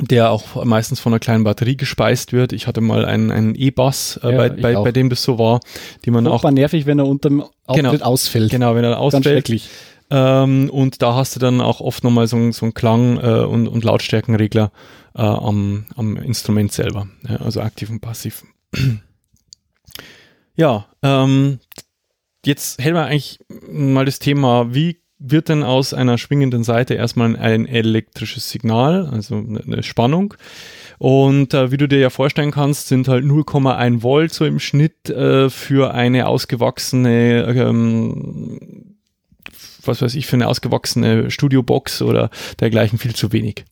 der 0.01 0.31
auch 0.31 0.65
meistens 0.65 1.01
von 1.01 1.13
einer 1.13 1.21
kleinen 1.21 1.45
Batterie 1.45 1.77
gespeist 1.77 2.33
wird. 2.33 2.53
Ich 2.53 2.67
hatte 2.67 2.81
mal 2.81 3.05
einen, 3.05 3.31
einen 3.31 3.55
E-Bass, 3.55 4.19
äh, 4.23 4.31
ja, 4.31 4.37
bei, 4.37 4.49
bei, 4.49 4.75
bei, 4.75 4.93
dem 4.93 5.11
das 5.11 5.23
so 5.23 5.39
war, 5.39 5.61
die 6.05 6.11
man 6.11 6.25
Furchtbar 6.25 6.51
auch. 6.51 6.55
nervig, 6.55 6.87
wenn 6.87 6.99
er 6.99 7.07
unter 7.07 7.29
dem 7.29 7.43
Auftritt 7.43 7.91
genau, 7.93 8.05
ausfällt. 8.05 8.51
Genau, 8.51 8.75
wenn 8.75 8.85
er 8.85 8.99
ausfällt. 8.99 9.25
Ganz 9.25 9.35
schrecklich. 9.35 9.69
Ähm, 10.11 10.71
und 10.71 11.03
da 11.03 11.15
hast 11.15 11.37
du 11.37 11.41
dann 11.41 11.61
auch 11.61 11.81
oft 11.81 12.05
nochmal 12.05 12.27
so, 12.27 12.53
so 12.53 12.67
einen 12.67 12.75
Klang 12.75 13.19
äh, 13.19 13.45
und, 13.45 13.69
und 13.69 13.85
Lautstärkenregler 13.85 14.73
äh, 15.15 15.23
am, 15.23 15.87
am 15.97 16.17
Instrument 16.17 16.73
selber. 16.73 17.09
Ja, 17.29 17.37
also 17.37 17.61
aktiv 17.61 17.91
und 17.91 18.01
passiv. 18.01 18.45
ja, 20.57 20.87
ähm, 21.03 21.61
jetzt 22.47 22.83
hätten 22.83 22.95
wir 22.95 23.07
eigentlich 23.07 23.41
mal 23.71 24.05
das 24.05 24.19
Thema, 24.19 24.75
wie 24.75 25.02
wird 25.25 25.49
denn 25.49 25.63
aus 25.63 25.95
einer 25.95 26.19
schwingenden 26.19 26.65
Seite 26.65 26.95
erstmal 26.95 27.37
ein 27.37 27.67
elektrisches 27.67 28.51
Signal, 28.51 29.07
also 29.07 29.37
eine 29.37 29.83
Spannung. 29.83 30.35
Und 30.99 31.55
äh, 31.55 31.71
wie 31.71 31.77
du 31.77 31.89
dir 31.89 31.99
ja 31.99 32.11
vorstellen 32.11 32.51
kannst, 32.51 32.89
sind 32.89 33.09
halt 33.09 33.25
0,1 33.25 34.03
Volt 34.03 34.33
so 34.33 34.45
im 34.45 34.59
Schnitt 34.59 35.09
äh, 35.11 35.51
für 35.51 35.95
eine 35.95 36.27
ausgewachsene, 36.27 37.45
ähm, 37.57 38.97
was 39.85 40.03
weiß 40.03 40.15
ich, 40.15 40.27
für 40.27 40.37
eine 40.37 40.49
ausgewachsene 40.49 41.31
Studiobox 41.31 42.03
oder 42.03 42.31
dergleichen 42.61 42.99
viel 42.99 43.15
zu 43.15 43.33
wenig. 43.33 43.65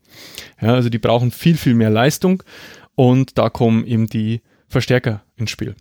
Ja, 0.60 0.74
also 0.74 0.88
die 0.88 0.98
brauchen 0.98 1.30
viel, 1.30 1.56
viel 1.56 1.74
mehr 1.74 1.90
Leistung 1.90 2.42
und 2.94 3.38
da 3.38 3.48
kommen 3.48 3.86
eben 3.86 4.08
die 4.08 4.40
Verstärker 4.68 5.22
ins 5.36 5.50
Spiel. 5.50 5.74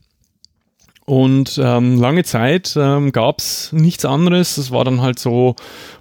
Und 1.10 1.60
ähm, 1.60 2.00
lange 2.00 2.24
Zeit 2.24 2.75
ähm, 2.80 3.12
gab 3.12 3.39
es 3.39 3.74
nichts 3.74 4.06
anderes. 4.06 4.58
Das 4.58 4.70
war 4.70 4.86
dann 4.86 5.01
halt 5.01 5.18
so, 5.18 5.56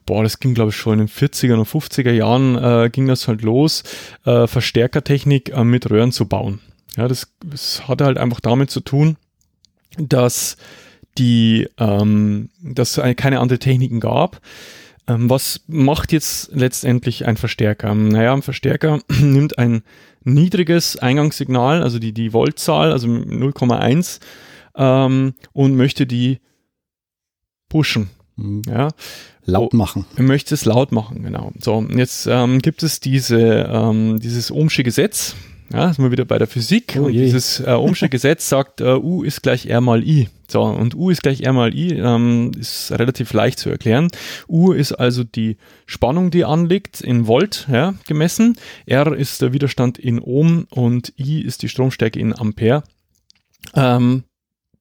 boah, 0.04 0.22
das 0.22 0.38
ging 0.38 0.52
glaube 0.52 0.68
ich 0.68 0.76
schon 0.76 1.00
in 1.00 1.06
den 1.06 1.08
40er 1.08 1.54
und 1.54 1.66
50er 1.66 2.12
Jahren 2.12 2.56
äh, 2.62 2.90
ging 2.90 3.06
das 3.06 3.26
halt 3.26 3.40
los, 3.40 3.84
äh, 4.26 4.46
Verstärkertechnik 4.46 5.48
äh, 5.48 5.64
mit 5.64 5.90
Röhren 5.90 6.12
zu 6.12 6.28
bauen. 6.28 6.60
Ja, 6.94 7.08
das, 7.08 7.32
das 7.42 7.88
hatte 7.88 8.04
halt 8.04 8.18
einfach 8.18 8.40
damit 8.40 8.70
zu 8.70 8.80
tun, 8.80 9.16
dass 9.96 10.58
die, 11.16 11.66
ähm, 11.78 12.50
dass 12.60 12.98
es 12.98 13.16
keine 13.16 13.40
andere 13.40 13.58
Techniken 13.58 14.00
gab. 14.00 14.42
Ähm, 15.06 15.30
was 15.30 15.62
macht 15.68 16.12
jetzt 16.12 16.50
letztendlich 16.52 17.24
ein 17.24 17.38
Verstärker? 17.38 17.94
Naja, 17.94 18.34
ein 18.34 18.42
Verstärker 18.42 19.00
nimmt 19.22 19.56
ein 19.56 19.84
niedriges 20.22 20.98
Eingangssignal, 20.98 21.82
also 21.82 21.98
die, 21.98 22.12
die 22.12 22.34
Voltzahl, 22.34 22.92
also 22.92 23.08
0,1 23.08 24.20
ähm, 24.78 25.34
und 25.52 25.76
möchte 25.76 26.06
die 26.06 26.38
pushen. 27.68 28.08
Mhm. 28.36 28.62
Ja. 28.66 28.88
Laut 29.44 29.74
machen. 29.74 30.04
Er 30.16 30.24
möchte 30.24 30.54
es 30.54 30.64
laut 30.64 30.92
machen, 30.92 31.22
genau. 31.22 31.52
So, 31.58 31.86
jetzt 31.94 32.26
ähm, 32.30 32.60
gibt 32.60 32.82
es 32.82 33.00
diese, 33.00 33.38
ähm, 33.38 34.20
dieses 34.20 34.50
Ohmsche 34.50 34.82
Gesetz. 34.82 35.34
Ja, 35.72 35.92
sind 35.92 36.02
wir 36.02 36.10
wieder 36.10 36.24
bei 36.24 36.38
der 36.38 36.46
Physik. 36.46 36.96
Oh 36.98 37.04
und 37.04 37.12
dieses 37.12 37.60
äh, 37.60 37.72
Ohmsche 37.72 38.08
Gesetz 38.08 38.48
sagt, 38.48 38.80
äh, 38.80 38.94
U 38.94 39.22
ist 39.22 39.42
gleich 39.42 39.66
R 39.66 39.80
mal 39.80 40.02
I. 40.02 40.28
So, 40.50 40.62
und 40.62 40.94
U 40.94 41.10
ist 41.10 41.22
gleich 41.22 41.42
R 41.42 41.52
mal 41.52 41.74
I, 41.74 41.92
ähm, 41.92 42.52
ist 42.58 42.92
relativ 42.92 43.32
leicht 43.34 43.58
zu 43.58 43.68
erklären. 43.68 44.08
U 44.48 44.72
ist 44.72 44.92
also 44.92 45.24
die 45.24 45.58
Spannung, 45.84 46.30
die 46.30 46.44
anliegt, 46.44 47.02
in 47.02 47.26
Volt 47.26 47.68
ja, 47.70 47.94
gemessen. 48.06 48.56
R 48.86 49.14
ist 49.14 49.42
der 49.42 49.52
Widerstand 49.52 49.98
in 49.98 50.20
Ohm 50.20 50.66
und 50.70 51.12
I 51.18 51.42
ist 51.42 51.62
die 51.62 51.68
Stromstärke 51.68 52.18
in 52.18 52.38
Ampere. 52.38 52.82
Ähm, 53.74 54.24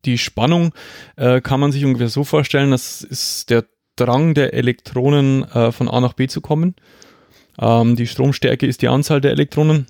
die 0.05 0.17
Spannung 0.17 0.73
äh, 1.15 1.41
kann 1.41 1.59
man 1.59 1.71
sich 1.71 1.85
ungefähr 1.85 2.09
so 2.09 2.23
vorstellen, 2.23 2.71
das 2.71 3.01
ist 3.01 3.49
der 3.49 3.65
Drang 3.95 4.33
der 4.33 4.53
Elektronen 4.53 5.43
äh, 5.43 5.71
von 5.71 5.89
A 5.89 5.99
nach 5.99 6.13
B 6.13 6.27
zu 6.27 6.41
kommen. 6.41 6.75
Ähm, 7.59 7.95
die 7.95 8.07
Stromstärke 8.07 8.65
ist 8.65 8.81
die 8.81 8.87
Anzahl 8.87 9.21
der 9.21 9.31
Elektronen. 9.31 9.87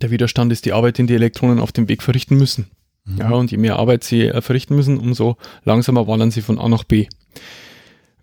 Der 0.00 0.10
Widerstand 0.10 0.52
ist 0.52 0.64
die 0.64 0.72
Arbeit, 0.72 0.98
die 0.98 1.06
die 1.06 1.14
Elektronen 1.14 1.60
auf 1.60 1.72
dem 1.72 1.88
Weg 1.88 2.02
verrichten 2.02 2.36
müssen. 2.36 2.70
Mhm. 3.04 3.18
Ja, 3.18 3.30
und 3.30 3.50
je 3.50 3.58
mehr 3.58 3.76
Arbeit 3.76 4.04
sie 4.04 4.26
äh, 4.28 4.40
verrichten 4.40 4.74
müssen, 4.74 4.98
umso 4.98 5.36
langsamer 5.64 6.06
wandern 6.06 6.30
sie 6.30 6.42
von 6.42 6.58
A 6.58 6.68
nach 6.68 6.84
B. 6.84 7.06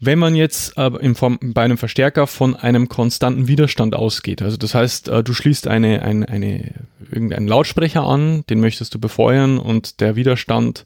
Wenn 0.01 0.17
man 0.17 0.33
jetzt 0.33 0.77
äh, 0.77 0.89
in 1.01 1.13
Form, 1.13 1.37
bei 1.41 1.63
einem 1.63 1.77
Verstärker 1.77 2.25
von 2.25 2.55
einem 2.55 2.87
konstanten 2.87 3.47
Widerstand 3.47 3.95
ausgeht, 3.95 4.41
also 4.41 4.55
das 4.55 4.73
heißt, 4.73 5.09
äh, 5.09 5.23
du 5.23 5.33
schließt 5.33 5.67
eine, 5.67 6.01
eine, 6.01 6.29
eine, 6.29 6.73
irgendeinen 7.11 7.47
Lautsprecher 7.47 8.03
an, 8.03 8.45
den 8.49 8.61
möchtest 8.61 8.95
du 8.95 8.99
befeuern 8.99 9.57
und 9.57 9.99
der 9.99 10.15
Widerstand, 10.15 10.85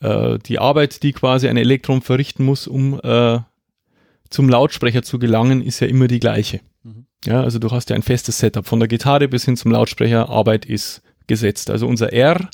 äh, 0.00 0.38
die 0.38 0.58
Arbeit, 0.58 1.02
die 1.02 1.12
quasi 1.12 1.48
ein 1.48 1.56
Elektron 1.56 2.02
verrichten 2.02 2.44
muss, 2.44 2.66
um 2.66 3.00
äh, 3.02 3.38
zum 4.28 4.48
Lautsprecher 4.50 5.02
zu 5.02 5.18
gelangen, 5.18 5.62
ist 5.62 5.80
ja 5.80 5.86
immer 5.86 6.08
die 6.08 6.20
gleiche. 6.20 6.60
Mhm. 6.82 7.06
Ja, 7.24 7.42
also 7.42 7.58
du 7.58 7.70
hast 7.70 7.88
ja 7.88 7.96
ein 7.96 8.02
festes 8.02 8.38
Setup. 8.38 8.66
Von 8.66 8.80
der 8.80 8.88
Gitarre 8.88 9.28
bis 9.28 9.46
hin 9.46 9.56
zum 9.56 9.70
Lautsprecher, 9.70 10.28
Arbeit 10.28 10.66
ist 10.66 11.02
gesetzt. 11.26 11.70
Also 11.70 11.86
unser 11.86 12.12
R, 12.12 12.50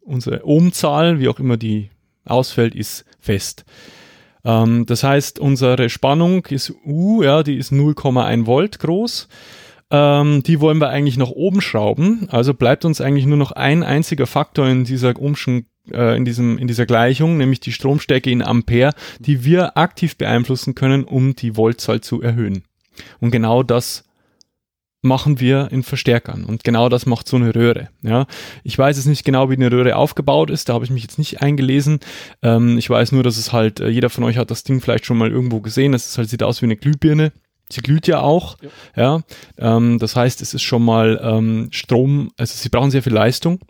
unsere 0.00 0.44
Ohmzahl, 0.44 1.20
wie 1.20 1.28
auch 1.28 1.38
immer 1.38 1.56
die 1.56 1.90
ausfällt, 2.24 2.74
ist 2.74 3.04
fest. 3.20 3.64
Ähm, 4.44 4.86
das 4.86 5.02
heißt, 5.02 5.38
unsere 5.38 5.88
Spannung 5.88 6.46
ist 6.46 6.72
U, 6.84 7.22
ja, 7.22 7.42
die 7.42 7.56
ist 7.56 7.72
0,1 7.72 8.46
Volt 8.46 8.78
groß. 8.78 9.28
Ähm, 9.90 10.42
die 10.42 10.60
wollen 10.60 10.78
wir 10.78 10.88
eigentlich 10.88 11.16
nach 11.16 11.30
oben 11.30 11.60
schrauben. 11.60 12.28
Also 12.30 12.54
bleibt 12.54 12.84
uns 12.84 13.00
eigentlich 13.00 13.26
nur 13.26 13.36
noch 13.36 13.52
ein 13.52 13.82
einziger 13.82 14.26
Faktor 14.26 14.66
in 14.68 14.84
dieser 14.84 15.18
Ohmschen 15.18 15.66
äh, 15.90 16.16
in, 16.16 16.24
diesem, 16.24 16.58
in 16.58 16.66
dieser 16.66 16.86
Gleichung, 16.86 17.36
nämlich 17.36 17.60
die 17.60 17.72
Stromstärke 17.72 18.30
in 18.30 18.42
Ampere, 18.42 18.92
die 19.18 19.44
wir 19.44 19.76
aktiv 19.76 20.16
beeinflussen 20.16 20.74
können, 20.74 21.04
um 21.04 21.36
die 21.36 21.56
Voltzahl 21.56 22.00
zu 22.00 22.22
erhöhen. 22.22 22.64
Und 23.20 23.30
genau 23.30 23.62
das 23.62 24.04
machen 25.04 25.38
wir 25.38 25.68
in 25.70 25.82
Verstärkern. 25.82 26.44
Und 26.44 26.64
genau 26.64 26.88
das 26.88 27.06
macht 27.06 27.28
so 27.28 27.36
eine 27.36 27.54
Röhre. 27.54 27.88
Ja, 28.02 28.26
ich 28.62 28.76
weiß 28.76 28.96
jetzt 28.96 29.06
nicht 29.06 29.24
genau, 29.24 29.50
wie 29.50 29.54
eine 29.54 29.70
Röhre 29.70 29.96
aufgebaut 29.96 30.50
ist. 30.50 30.68
Da 30.68 30.74
habe 30.74 30.84
ich 30.84 30.90
mich 30.90 31.02
jetzt 31.02 31.18
nicht 31.18 31.42
eingelesen. 31.42 32.00
Ähm, 32.42 32.78
ich 32.78 32.88
weiß 32.88 33.12
nur, 33.12 33.22
dass 33.22 33.36
es 33.36 33.52
halt, 33.52 33.80
äh, 33.80 33.88
jeder 33.88 34.10
von 34.10 34.24
euch 34.24 34.38
hat 34.38 34.50
das 34.50 34.64
Ding 34.64 34.80
vielleicht 34.80 35.06
schon 35.06 35.18
mal 35.18 35.30
irgendwo 35.30 35.60
gesehen. 35.60 35.94
Es 35.94 36.16
halt, 36.16 36.30
sieht 36.30 36.42
aus 36.42 36.62
wie 36.62 36.66
eine 36.66 36.76
Glühbirne. 36.76 37.32
Sie 37.70 37.82
glüht 37.82 38.06
ja 38.06 38.20
auch. 38.20 38.56
Ja, 38.96 39.22
ja 39.58 39.76
ähm, 39.76 39.98
das 39.98 40.16
heißt, 40.16 40.40
es 40.40 40.54
ist 40.54 40.62
schon 40.62 40.84
mal 40.84 41.20
ähm, 41.22 41.68
Strom, 41.70 42.32
also 42.36 42.54
sie 42.56 42.68
brauchen 42.68 42.90
sehr 42.90 43.02
viel 43.02 43.12
Leistung. 43.14 43.60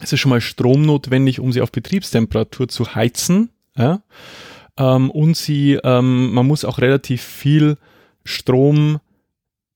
Es 0.00 0.12
ist 0.12 0.20
schon 0.20 0.30
mal 0.30 0.40
Strom 0.40 0.82
notwendig, 0.82 1.40
um 1.40 1.52
sie 1.52 1.60
auf 1.60 1.70
Betriebstemperatur 1.72 2.68
zu 2.68 2.94
heizen. 2.94 3.50
Ja, 3.76 4.02
ähm, 4.76 5.10
und 5.10 5.36
sie, 5.36 5.78
ähm, 5.82 6.32
man 6.32 6.46
muss 6.46 6.64
auch 6.64 6.78
relativ 6.78 7.22
viel 7.22 7.76
Strom 8.24 9.00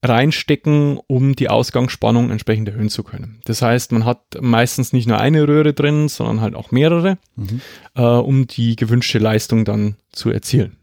reinstecken, 0.09 0.99
um 1.07 1.35
die 1.37 1.49
Ausgangsspannung 1.49 2.31
entsprechend 2.31 2.69
erhöhen 2.69 2.89
zu 2.89 3.03
können. 3.03 3.41
Das 3.45 3.63
heißt, 3.63 3.93
man 3.93 4.05
hat 4.05 4.41
meistens 4.41 4.93
nicht 4.93 5.07
nur 5.07 5.19
eine 5.19 5.47
Röhre 5.47 5.73
drin, 5.73 6.09
sondern 6.09 6.41
halt 6.41 6.55
auch 6.55 6.71
mehrere, 6.71 7.19
mhm. 7.37 7.61
äh, 7.95 8.03
um 8.03 8.47
die 8.47 8.77
gewünschte 8.77 9.19
Leistung 9.19 9.65
dann 9.65 9.97
zu 10.11 10.31
erzielen. 10.31 10.77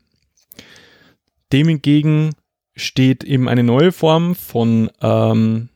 Dem 1.51 1.67
hingegen 1.67 2.31
steht 2.75 3.23
eben 3.23 3.47
eine 3.47 3.63
neue 3.63 3.91
Form 3.91 4.35
von 4.35 4.89
ähm, 5.01 5.69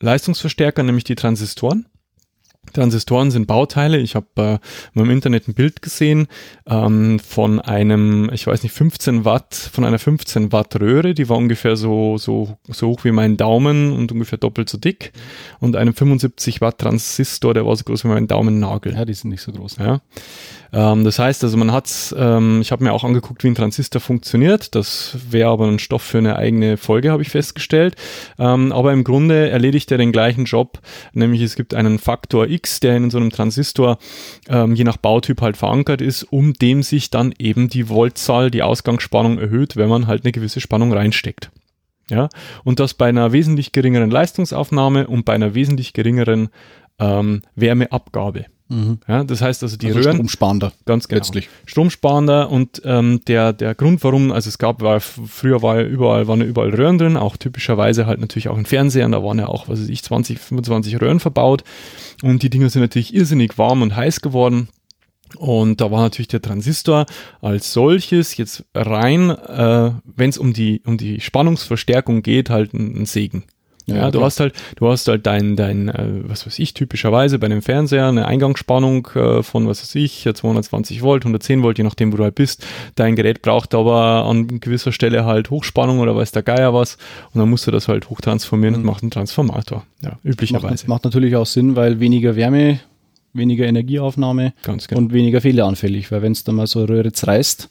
Leistungsverstärkern, 0.00 0.86
nämlich 0.86 1.04
die 1.04 1.14
Transistoren. 1.14 1.86
Transistoren 2.74 3.30
sind 3.30 3.46
Bauteile. 3.46 3.98
Ich 3.98 4.14
habe 4.14 4.60
äh, 4.94 5.00
im 5.00 5.10
Internet 5.10 5.48
ein 5.48 5.54
Bild 5.54 5.80
gesehen 5.82 6.26
ähm, 6.66 7.18
von 7.18 7.60
einem, 7.60 8.30
ich 8.32 8.46
weiß 8.46 8.62
nicht, 8.62 8.72
15 8.72 9.24
Watt, 9.24 9.54
von 9.54 9.84
einer 9.84 9.98
15 9.98 10.52
Watt 10.52 10.78
Röhre, 10.80 11.14
die 11.14 11.28
war 11.28 11.36
ungefähr 11.36 11.76
so, 11.76 12.18
so, 12.18 12.58
so 12.68 12.88
hoch 12.88 13.04
wie 13.04 13.12
mein 13.12 13.36
Daumen 13.36 13.92
und 13.92 14.12
ungefähr 14.12 14.38
doppelt 14.38 14.68
so 14.68 14.78
dick. 14.78 15.12
Und 15.60 15.76
einem 15.76 15.94
75 15.94 16.60
Watt 16.60 16.78
Transistor, 16.78 17.54
der 17.54 17.64
war 17.66 17.76
so 17.76 17.84
groß 17.84 18.04
wie 18.04 18.08
mein 18.08 18.26
Daumennagel. 18.26 18.94
Ja, 18.94 19.04
die 19.04 19.14
sind 19.14 19.30
nicht 19.30 19.42
so 19.42 19.52
groß. 19.52 19.76
Ja. 19.76 20.00
Ähm, 20.74 21.04
das 21.04 21.18
heißt 21.18 21.44
also, 21.44 21.56
man 21.56 21.72
hat, 21.72 22.14
ähm, 22.18 22.60
ich 22.60 22.72
habe 22.72 22.82
mir 22.82 22.92
auch 22.92 23.04
angeguckt, 23.04 23.44
wie 23.44 23.48
ein 23.48 23.54
Transistor 23.54 24.00
funktioniert. 24.00 24.74
Das 24.74 25.16
wäre 25.30 25.50
aber 25.50 25.68
ein 25.68 25.78
Stoff 25.78 26.02
für 26.02 26.18
eine 26.18 26.36
eigene 26.36 26.76
Folge, 26.76 27.12
habe 27.12 27.22
ich 27.22 27.30
festgestellt. 27.30 27.94
Ähm, 28.38 28.72
aber 28.72 28.92
im 28.92 29.04
Grunde 29.04 29.50
erledigt 29.50 29.92
er 29.92 29.98
den 29.98 30.12
gleichen 30.12 30.44
Job, 30.44 30.80
nämlich 31.12 31.42
es 31.42 31.54
gibt 31.54 31.74
einen 31.74 31.98
Faktor 31.98 32.48
X, 32.48 32.63
der 32.80 32.96
in 32.96 33.10
so 33.10 33.18
einem 33.18 33.30
Transistor 33.30 33.98
ähm, 34.48 34.74
je 34.74 34.84
nach 34.84 34.96
Bautyp 34.96 35.40
halt 35.40 35.56
verankert 35.56 36.00
ist, 36.00 36.24
um 36.24 36.52
dem 36.54 36.82
sich 36.82 37.10
dann 37.10 37.34
eben 37.38 37.68
die 37.68 37.88
Voltzahl, 37.88 38.50
die 38.50 38.62
Ausgangsspannung 38.62 39.38
erhöht, 39.38 39.76
wenn 39.76 39.88
man 39.88 40.06
halt 40.06 40.24
eine 40.24 40.32
gewisse 40.32 40.60
Spannung 40.60 40.92
reinsteckt. 40.92 41.50
Ja, 42.10 42.28
und 42.64 42.80
das 42.80 42.94
bei 42.94 43.08
einer 43.08 43.32
wesentlich 43.32 43.72
geringeren 43.72 44.10
Leistungsaufnahme 44.10 45.06
und 45.06 45.24
bei 45.24 45.32
einer 45.34 45.54
wesentlich 45.54 45.94
geringeren 45.94 46.50
ähm, 46.98 47.42
Wärmeabgabe. 47.54 48.46
Mhm. 48.68 48.98
Ja, 49.06 49.24
das 49.24 49.42
heißt 49.42 49.62
also 49.62 49.76
die 49.76 49.88
Also 49.88 50.00
Röhren, 50.00 50.14
stromsparender. 50.16 50.72
ganz 50.86 51.06
genau, 51.06 51.18
letztlich. 51.18 51.48
stromsparender 51.66 52.50
und 52.50 52.80
ähm, 52.84 53.20
der, 53.26 53.52
der 53.52 53.74
Grund, 53.74 54.02
warum, 54.02 54.32
also 54.32 54.48
es 54.48 54.56
gab, 54.58 54.80
war, 54.80 55.00
früher 55.00 55.60
war 55.60 55.80
ja 55.80 55.86
überall, 55.86 56.26
waren 56.28 56.40
überall 56.40 56.74
Röhren 56.74 56.96
drin, 56.96 57.16
auch 57.18 57.36
typischerweise 57.36 58.06
halt 58.06 58.20
natürlich 58.20 58.48
auch 58.48 58.56
in 58.56 58.64
Fernsehern, 58.64 59.12
da 59.12 59.22
waren 59.22 59.38
ja 59.38 59.48
auch, 59.48 59.68
was 59.68 59.80
weiß 59.82 59.88
ich, 59.88 60.02
20, 60.02 60.38
25 60.38 61.00
Röhren 61.00 61.20
verbaut 61.20 61.62
und 62.22 62.42
die 62.42 62.48
Dinger 62.50 62.70
sind 62.70 62.80
natürlich 62.82 63.14
irrsinnig 63.14 63.58
warm 63.58 63.82
und 63.82 63.94
heiß 63.96 64.20
geworden. 64.22 64.68
Und 65.36 65.80
da 65.80 65.90
war 65.90 66.02
natürlich 66.02 66.28
der 66.28 66.42
Transistor 66.42 67.06
als 67.40 67.72
solches 67.72 68.36
jetzt 68.36 68.64
rein, 68.74 69.30
äh, 69.30 69.90
wenn 70.04 70.30
es 70.30 70.38
um 70.38 70.52
die, 70.52 70.80
um 70.86 70.96
die 70.96 71.20
Spannungsverstärkung 71.20 72.22
geht, 72.22 72.50
halt 72.50 72.72
ein, 72.72 73.02
ein 73.02 73.06
Segen. 73.06 73.42
Ja, 73.86 73.96
Ja, 73.96 74.04
du 74.10 74.18
klar. 74.18 74.24
hast 74.26 74.40
halt, 74.40 74.54
du 74.76 74.88
hast 74.88 75.06
halt 75.08 75.26
dein, 75.26 75.56
dein, 75.56 75.88
äh, 75.88 76.06
was 76.24 76.46
weiß 76.46 76.58
ich, 76.58 76.72
typischerweise 76.74 77.38
bei 77.38 77.46
einem 77.46 77.60
Fernseher 77.62 78.06
eine 78.08 78.26
Eingangsspannung 78.26 79.08
äh, 79.14 79.42
von, 79.42 79.68
was 79.68 79.82
weiß 79.82 79.94
ich, 79.96 80.26
220 80.32 81.02
Volt, 81.02 81.22
110 81.24 81.62
Volt, 81.62 81.78
je 81.78 81.84
nachdem, 81.84 82.12
wo 82.12 82.16
du 82.16 82.24
halt 82.24 82.34
bist. 82.34 82.66
Dein 82.94 83.14
Gerät 83.16 83.42
braucht 83.42 83.74
aber 83.74 84.24
an 84.24 84.60
gewisser 84.60 84.90
Stelle 84.92 85.24
halt 85.26 85.50
Hochspannung 85.50 85.98
oder 86.00 86.16
weiß 86.16 86.32
der 86.32 86.42
Geier 86.42 86.72
was. 86.72 86.96
Und 87.32 87.40
dann 87.40 87.50
musst 87.50 87.66
du 87.66 87.70
das 87.70 87.88
halt 87.88 88.08
hochtransformieren 88.08 88.74
und 88.76 88.84
macht 88.84 89.02
einen 89.02 89.10
Transformator. 89.10 89.84
Ja, 90.02 90.18
üblicherweise. 90.24 90.68
Macht, 90.84 90.88
macht 90.88 91.04
natürlich 91.04 91.36
auch 91.36 91.46
Sinn, 91.46 91.76
weil 91.76 92.00
weniger 92.00 92.36
Wärme, 92.36 92.80
weniger 93.34 93.66
Energieaufnahme 93.66 94.54
Ganz 94.62 94.88
genau. 94.88 95.00
und 95.02 95.12
weniger 95.12 95.40
fehleranfällig, 95.40 96.10
weil 96.10 96.22
wenn 96.22 96.32
es 96.32 96.44
dann 96.44 96.54
mal 96.54 96.66
so 96.66 96.78
eine 96.78 96.88
Röhre 96.88 97.12
zerreißt, 97.12 97.68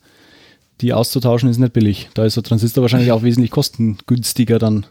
die 0.81 0.93
auszutauschen 0.93 1.49
ist 1.49 1.57
nicht 1.59 1.73
billig. 1.73 2.09
Da 2.13 2.25
ist 2.25 2.33
so 2.33 2.41
ein 2.41 2.43
Transistor 2.43 2.81
wahrscheinlich 2.83 3.11
auch 3.11 3.23
wesentlich 3.23 3.51
kostengünstiger 3.51 4.59
dann. 4.59 4.85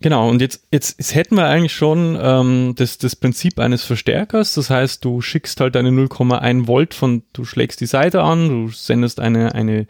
Genau, 0.00 0.28
und 0.28 0.40
jetzt, 0.40 0.64
jetzt, 0.70 0.98
jetzt 0.98 1.14
hätten 1.14 1.34
wir 1.34 1.46
eigentlich 1.46 1.72
schon 1.72 2.16
ähm, 2.20 2.74
das, 2.76 2.98
das 2.98 3.16
Prinzip 3.16 3.58
eines 3.58 3.82
Verstärkers. 3.82 4.54
Das 4.54 4.70
heißt, 4.70 5.04
du 5.04 5.20
schickst 5.20 5.60
halt 5.60 5.74
deine 5.74 5.90
0,1 5.90 6.68
Volt 6.68 6.94
von, 6.94 7.22
du 7.32 7.44
schlägst 7.44 7.80
die 7.80 7.86
Seite 7.86 8.22
an, 8.22 8.48
du 8.48 8.68
sendest 8.68 9.18
eine, 9.18 9.54
eine, 9.56 9.86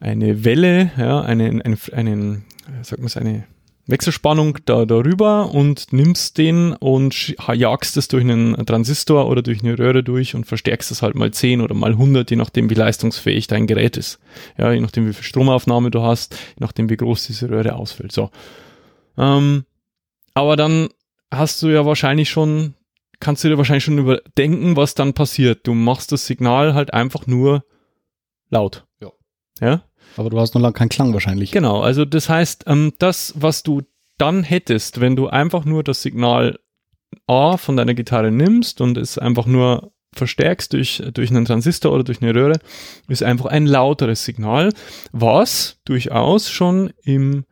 eine 0.00 0.44
Welle, 0.44 0.90
ja, 0.98 1.22
einen, 1.22 1.62
einen, 1.62 1.78
einen 1.92 2.44
sag 2.82 3.00
mal, 3.00 3.10
eine 3.14 3.44
Wechselspannung 3.86 4.58
da 4.64 4.84
darüber 4.84 5.54
und 5.54 5.92
nimmst 5.92 6.36
den 6.38 6.72
und 6.72 7.36
jagst 7.54 7.96
es 7.96 8.08
durch 8.08 8.24
einen 8.24 8.54
Transistor 8.66 9.28
oder 9.28 9.42
durch 9.42 9.62
eine 9.62 9.78
Röhre 9.78 10.02
durch 10.02 10.34
und 10.34 10.44
verstärkst 10.44 10.90
es 10.90 11.02
halt 11.02 11.14
mal 11.14 11.30
10 11.30 11.60
oder 11.60 11.74
mal 11.74 11.92
100, 11.92 12.30
je 12.30 12.36
nachdem 12.36 12.68
wie 12.68 12.74
leistungsfähig 12.74 13.46
dein 13.46 13.66
Gerät 13.66 13.96
ist. 13.96 14.18
Ja, 14.58 14.72
je 14.72 14.80
nachdem 14.80 15.08
wie 15.08 15.12
viel 15.12 15.24
Stromaufnahme 15.24 15.90
du 15.90 16.02
hast, 16.02 16.34
je 16.34 16.60
nachdem 16.60 16.90
wie 16.90 16.96
groß 16.96 17.28
diese 17.28 17.48
Röhre 17.48 17.76
ausfällt. 17.76 18.12
So. 18.12 18.30
Ähm, 19.16 19.64
aber 20.34 20.56
dann 20.56 20.88
hast 21.30 21.62
du 21.62 21.68
ja 21.68 21.86
wahrscheinlich 21.86 22.30
schon, 22.30 22.74
kannst 23.20 23.44
du 23.44 23.48
dir 23.48 23.58
wahrscheinlich 23.58 23.84
schon 23.84 23.98
überdenken, 23.98 24.76
was 24.76 24.94
dann 24.94 25.14
passiert. 25.14 25.66
Du 25.66 25.74
machst 25.74 26.12
das 26.12 26.26
Signal 26.26 26.74
halt 26.74 26.92
einfach 26.92 27.26
nur 27.26 27.64
laut. 28.50 28.86
Ja. 29.00 29.12
Ja? 29.60 29.82
Aber 30.16 30.30
du 30.30 30.38
hast 30.38 30.54
noch 30.54 30.60
lange 30.60 30.74
keinen 30.74 30.88
Klang 30.88 31.12
wahrscheinlich. 31.12 31.50
Genau, 31.50 31.80
also 31.80 32.04
das 32.04 32.28
heißt, 32.28 32.64
ähm, 32.66 32.92
das, 32.98 33.34
was 33.36 33.62
du 33.62 33.82
dann 34.18 34.42
hättest, 34.42 35.00
wenn 35.00 35.16
du 35.16 35.28
einfach 35.28 35.64
nur 35.64 35.82
das 35.82 36.02
Signal 36.02 36.58
A 37.26 37.56
von 37.56 37.76
deiner 37.76 37.94
Gitarre 37.94 38.30
nimmst 38.30 38.80
und 38.80 38.96
es 38.96 39.18
einfach 39.18 39.46
nur 39.46 39.92
verstärkst 40.14 40.72
durch, 40.72 41.02
durch 41.12 41.30
einen 41.30 41.44
Transistor 41.44 41.92
oder 41.92 42.04
durch 42.04 42.22
eine 42.22 42.34
Röhre, 42.34 42.58
ist 43.08 43.22
einfach 43.22 43.46
ein 43.46 43.66
lauteres 43.66 44.24
Signal, 44.24 44.72
was 45.12 45.80
durchaus 45.84 46.50
schon 46.50 46.90
im 47.02 47.44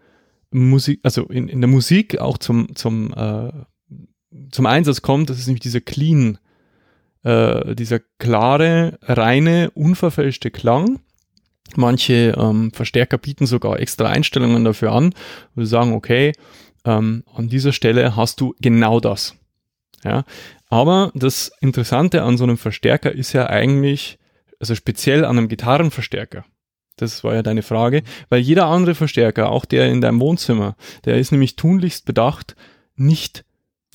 Musik, 0.54 1.00
also 1.02 1.24
in, 1.24 1.48
in 1.48 1.60
der 1.60 1.68
Musik 1.68 2.18
auch 2.18 2.38
zum, 2.38 2.74
zum, 2.76 3.12
äh, 3.12 3.50
zum 4.52 4.66
Einsatz 4.66 5.02
kommt. 5.02 5.28
Das 5.28 5.38
ist 5.38 5.46
nämlich 5.46 5.62
dieser 5.62 5.80
clean, 5.80 6.38
äh, 7.24 7.74
dieser 7.74 7.98
klare, 8.18 8.98
reine, 9.02 9.70
unverfälschte 9.72 10.52
Klang. 10.52 11.00
Manche 11.74 12.36
ähm, 12.38 12.70
Verstärker 12.72 13.18
bieten 13.18 13.46
sogar 13.46 13.80
extra 13.80 14.06
Einstellungen 14.06 14.64
dafür 14.64 14.92
an, 14.92 15.12
wo 15.54 15.62
sie 15.62 15.68
sagen, 15.68 15.92
okay, 15.92 16.32
ähm, 16.84 17.24
an 17.34 17.48
dieser 17.48 17.72
Stelle 17.72 18.14
hast 18.14 18.40
du 18.40 18.54
genau 18.60 19.00
das. 19.00 19.34
Ja, 20.04 20.24
aber 20.68 21.10
das 21.14 21.50
Interessante 21.60 22.22
an 22.22 22.36
so 22.36 22.44
einem 22.44 22.58
Verstärker 22.58 23.10
ist 23.10 23.32
ja 23.32 23.48
eigentlich, 23.48 24.18
also 24.60 24.74
speziell 24.74 25.24
an 25.24 25.38
einem 25.38 25.48
Gitarrenverstärker. 25.48 26.44
Das 26.96 27.24
war 27.24 27.34
ja 27.34 27.42
deine 27.42 27.62
Frage, 27.62 28.02
weil 28.28 28.40
jeder 28.40 28.66
andere 28.66 28.94
Verstärker, 28.94 29.50
auch 29.50 29.64
der 29.64 29.90
in 29.90 30.00
deinem 30.00 30.20
Wohnzimmer, 30.20 30.76
der 31.04 31.18
ist 31.18 31.32
nämlich 31.32 31.56
tunlichst 31.56 32.04
bedacht, 32.04 32.54
nicht 32.96 33.44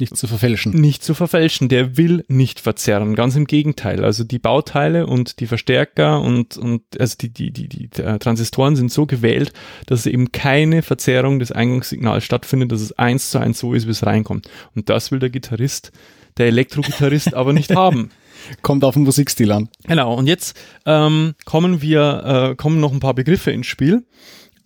Nicht 0.02 0.18
zu 0.18 0.28
verfälschen. 0.28 0.74
nicht 0.74 1.04
zu 1.04 1.14
verfälschen. 1.14 1.70
Der 1.70 1.96
will 1.98 2.26
nicht 2.28 2.60
verzerren. 2.60 3.16
Ganz 3.16 3.36
im 3.38 3.48
Gegenteil. 3.48 4.04
Also 4.04 4.24
die 4.26 4.40
Bauteile 4.40 5.08
und 5.08 5.40
die 5.40 5.48
Verstärker 5.48 6.22
und, 6.22 6.58
und 6.58 6.84
also 7.00 7.16
die, 7.20 7.30
die, 7.30 7.52
die, 7.52 7.68
die 7.70 8.02
äh, 8.02 8.20
Transistoren 8.20 8.76
sind 8.76 8.92
so 8.92 9.06
gewählt, 9.06 9.54
dass 9.86 10.06
eben 10.06 10.32
keine 10.34 10.82
Verzerrung 10.82 11.40
des 11.40 11.52
Eingangssignals 11.54 12.24
stattfindet, 12.26 12.72
dass 12.72 12.82
es 12.82 12.98
eins 12.98 13.32
zu 13.32 13.40
eins 13.40 13.60
so 13.60 13.74
ist, 13.74 13.88
wie 13.88 13.92
es 13.92 14.06
reinkommt. 14.06 14.50
Und 14.76 14.90
das 14.90 15.12
will 15.12 15.20
der 15.20 15.30
Gitarrist, 15.30 15.92
der 16.38 16.48
Elektrogitarrist 16.48 17.34
aber 17.34 17.54
nicht 17.54 17.74
haben. 17.76 18.10
Kommt 18.62 18.84
auf 18.84 18.93
den 18.93 19.04
Musikstil 19.04 19.52
an. 19.52 19.69
Genau, 19.84 20.15
und 20.15 20.28
jetzt 20.28 20.60
ähm, 20.86 21.36
kommen 21.45 21.82
wir, 21.82 22.52
äh, 22.52 22.56
kommen 22.56 22.80
noch 22.80 22.91
ein 22.91 22.99
paar 22.99 23.13
Begriffe 23.13 23.52
ins 23.52 23.67
Spiel, 23.67 24.06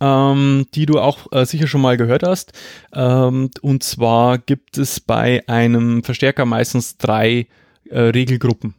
ähm, 0.00 0.66
die 0.74 0.86
du 0.86 0.98
auch 0.98 1.32
äh, 1.32 1.44
sicher 1.46 1.66
schon 1.66 1.80
mal 1.80 1.96
gehört 1.96 2.22
hast. 2.22 2.52
Ähm, 2.94 3.50
und 3.62 3.82
zwar 3.82 4.38
gibt 4.38 4.78
es 4.78 5.00
bei 5.00 5.42
einem 5.48 6.02
Verstärker 6.02 6.44
meistens 6.44 6.96
drei 6.98 7.46
äh, 7.88 8.00
Regelgruppen. 8.00 8.74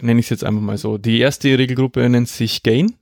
Nenne 0.00 0.20
ich 0.20 0.26
es 0.26 0.30
jetzt 0.30 0.44
einfach 0.44 0.62
mal 0.62 0.78
so. 0.78 0.96
Die 0.96 1.18
erste 1.18 1.58
Regelgruppe 1.58 2.08
nennt 2.08 2.28
sich 2.28 2.62
Gain. 2.62 2.94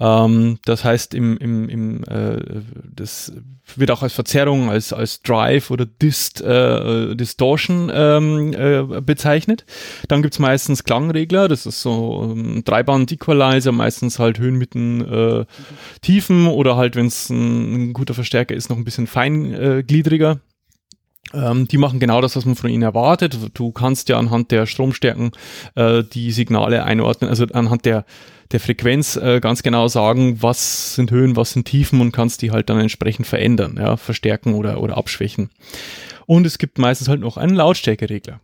Ähm, 0.00 0.58
das 0.64 0.82
heißt, 0.84 1.14
im, 1.14 1.36
im, 1.36 1.68
im, 1.68 2.04
äh, 2.04 2.38
das 2.94 3.32
wird 3.76 3.90
auch 3.90 4.02
als 4.02 4.14
Verzerrung, 4.14 4.70
als, 4.70 4.92
als 4.92 5.22
Drive 5.22 5.70
oder 5.70 5.84
Dist, 5.86 6.40
äh, 6.40 7.14
Distortion 7.14 7.90
ähm, 7.92 8.52
äh, 8.54 9.00
bezeichnet. 9.02 9.66
Dann 10.08 10.22
gibt's 10.22 10.38
meistens 10.38 10.84
Klangregler, 10.84 11.48
das 11.48 11.66
ist 11.66 11.82
so 11.82 12.30
ähm, 12.32 12.64
Dreiband-Equalizer, 12.64 13.72
meistens 13.72 14.18
halt 14.18 14.38
Höhen, 14.38 14.56
Mitten, 14.56 15.02
äh, 15.02 15.44
Tiefen 16.00 16.46
oder 16.46 16.76
halt, 16.76 16.96
wenn 16.96 17.06
es 17.06 17.28
ein, 17.28 17.90
ein 17.90 17.92
guter 17.92 18.14
Verstärker 18.14 18.54
ist, 18.54 18.70
noch 18.70 18.78
ein 18.78 18.84
bisschen 18.84 19.06
feingliedriger. 19.06 20.40
Ähm, 21.32 21.68
die 21.68 21.78
machen 21.78 22.00
genau 22.00 22.20
das, 22.20 22.36
was 22.36 22.44
man 22.44 22.56
von 22.56 22.70
ihnen 22.70 22.82
erwartet. 22.82 23.38
Du 23.54 23.70
kannst 23.72 24.08
ja 24.08 24.18
anhand 24.18 24.50
der 24.50 24.66
Stromstärken 24.66 25.30
äh, 25.74 26.02
die 26.02 26.32
Signale 26.32 26.84
einordnen, 26.84 27.30
also 27.30 27.44
anhand 27.52 27.84
der, 27.84 28.04
der 28.52 28.60
Frequenz 28.60 29.16
äh, 29.16 29.40
ganz 29.40 29.62
genau 29.62 29.88
sagen, 29.88 30.42
was 30.42 30.94
sind 30.94 31.10
Höhen, 31.10 31.36
was 31.36 31.52
sind 31.52 31.66
Tiefen 31.66 32.00
und 32.00 32.12
kannst 32.12 32.42
die 32.42 32.50
halt 32.50 32.68
dann 32.68 32.80
entsprechend 32.80 33.26
verändern, 33.26 33.76
ja, 33.78 33.96
verstärken 33.96 34.54
oder, 34.54 34.80
oder 34.80 34.96
abschwächen. 34.96 35.50
Und 36.26 36.46
es 36.46 36.58
gibt 36.58 36.78
meistens 36.78 37.08
halt 37.08 37.20
noch 37.20 37.36
einen 37.36 37.54
Lautstärkeregler. 37.54 38.40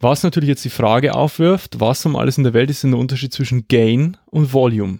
Was 0.00 0.24
natürlich 0.24 0.48
jetzt 0.48 0.64
die 0.64 0.70
Frage 0.70 1.14
aufwirft, 1.14 1.78
was 1.78 2.04
um 2.04 2.16
alles 2.16 2.36
in 2.36 2.44
der 2.44 2.54
Welt 2.54 2.70
ist 2.70 2.82
denn 2.82 2.90
der 2.90 2.98
Unterschied 3.00 3.32
zwischen 3.32 3.68
Gain 3.68 4.16
und 4.26 4.52
Volume? 4.52 4.98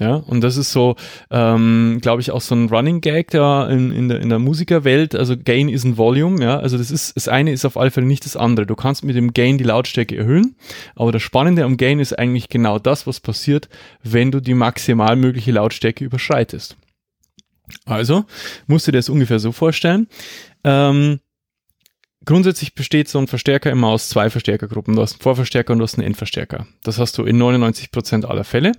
Ja, 0.00 0.14
und 0.14 0.40
das 0.40 0.56
ist 0.56 0.72
so, 0.72 0.96
ähm, 1.30 1.98
glaube 2.00 2.22
ich, 2.22 2.30
auch 2.30 2.40
so 2.40 2.54
ein 2.54 2.70
Running 2.70 3.02
Gag 3.02 3.30
da 3.30 3.68
in, 3.68 3.92
in, 3.92 4.08
der, 4.08 4.20
in 4.20 4.30
der 4.30 4.38
Musikerwelt. 4.38 5.14
Also 5.14 5.36
Gain 5.36 5.68
ist 5.68 5.84
ein 5.84 5.98
Volume, 5.98 6.42
ja. 6.42 6.58
Also 6.58 6.78
das 6.78 6.90
ist, 6.90 7.14
das 7.16 7.28
eine 7.28 7.52
ist 7.52 7.66
auf 7.66 7.76
alle 7.76 7.90
Fälle 7.90 8.06
nicht 8.06 8.24
das 8.24 8.34
andere. 8.34 8.64
Du 8.64 8.74
kannst 8.76 9.04
mit 9.04 9.14
dem 9.14 9.34
Gain 9.34 9.58
die 9.58 9.64
Lautstärke 9.64 10.16
erhöhen, 10.16 10.56
aber 10.96 11.12
das 11.12 11.22
Spannende 11.22 11.64
am 11.64 11.76
Gain 11.76 12.00
ist 12.00 12.18
eigentlich 12.18 12.48
genau 12.48 12.78
das, 12.78 13.06
was 13.06 13.20
passiert, 13.20 13.68
wenn 14.02 14.30
du 14.30 14.40
die 14.40 14.54
maximal 14.54 15.16
mögliche 15.16 15.52
Lautstärke 15.52 16.02
überschreitest. 16.02 16.78
Also, 17.84 18.24
musst 18.66 18.86
du 18.86 18.92
dir 18.92 18.98
das 18.98 19.10
ungefähr 19.10 19.38
so 19.38 19.52
vorstellen. 19.52 20.08
Ähm, 20.64 21.20
grundsätzlich 22.24 22.74
besteht 22.74 23.08
so 23.08 23.18
ein 23.18 23.26
Verstärker 23.26 23.70
immer 23.70 23.88
aus 23.88 24.08
zwei 24.08 24.30
Verstärkergruppen. 24.30 24.96
Du 24.96 25.02
hast 25.02 25.12
einen 25.12 25.20
Vorverstärker 25.20 25.74
und 25.74 25.78
du 25.78 25.82
hast 25.82 25.98
einen 25.98 26.06
Endverstärker. 26.06 26.66
Das 26.82 26.98
hast 26.98 27.18
du 27.18 27.24
in 27.24 27.40
99% 27.40 28.24
aller 28.24 28.44
Fälle. 28.44 28.72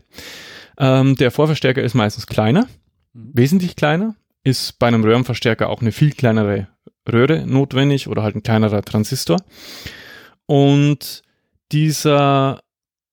Ähm, 0.77 1.15
der 1.15 1.31
Vorverstärker 1.31 1.81
ist 1.81 1.93
meistens 1.93 2.27
kleiner, 2.27 2.67
wesentlich 3.13 3.75
kleiner. 3.75 4.15
Ist 4.43 4.79
bei 4.79 4.87
einem 4.87 5.03
Röhrenverstärker 5.03 5.69
auch 5.69 5.81
eine 5.81 5.91
viel 5.91 6.11
kleinere 6.11 6.67
Röhre 7.07 7.45
notwendig 7.45 8.07
oder 8.07 8.23
halt 8.23 8.35
ein 8.35 8.43
kleinerer 8.43 8.81
Transistor. 8.81 9.37
Und 10.47 11.21
dieser 11.71 12.61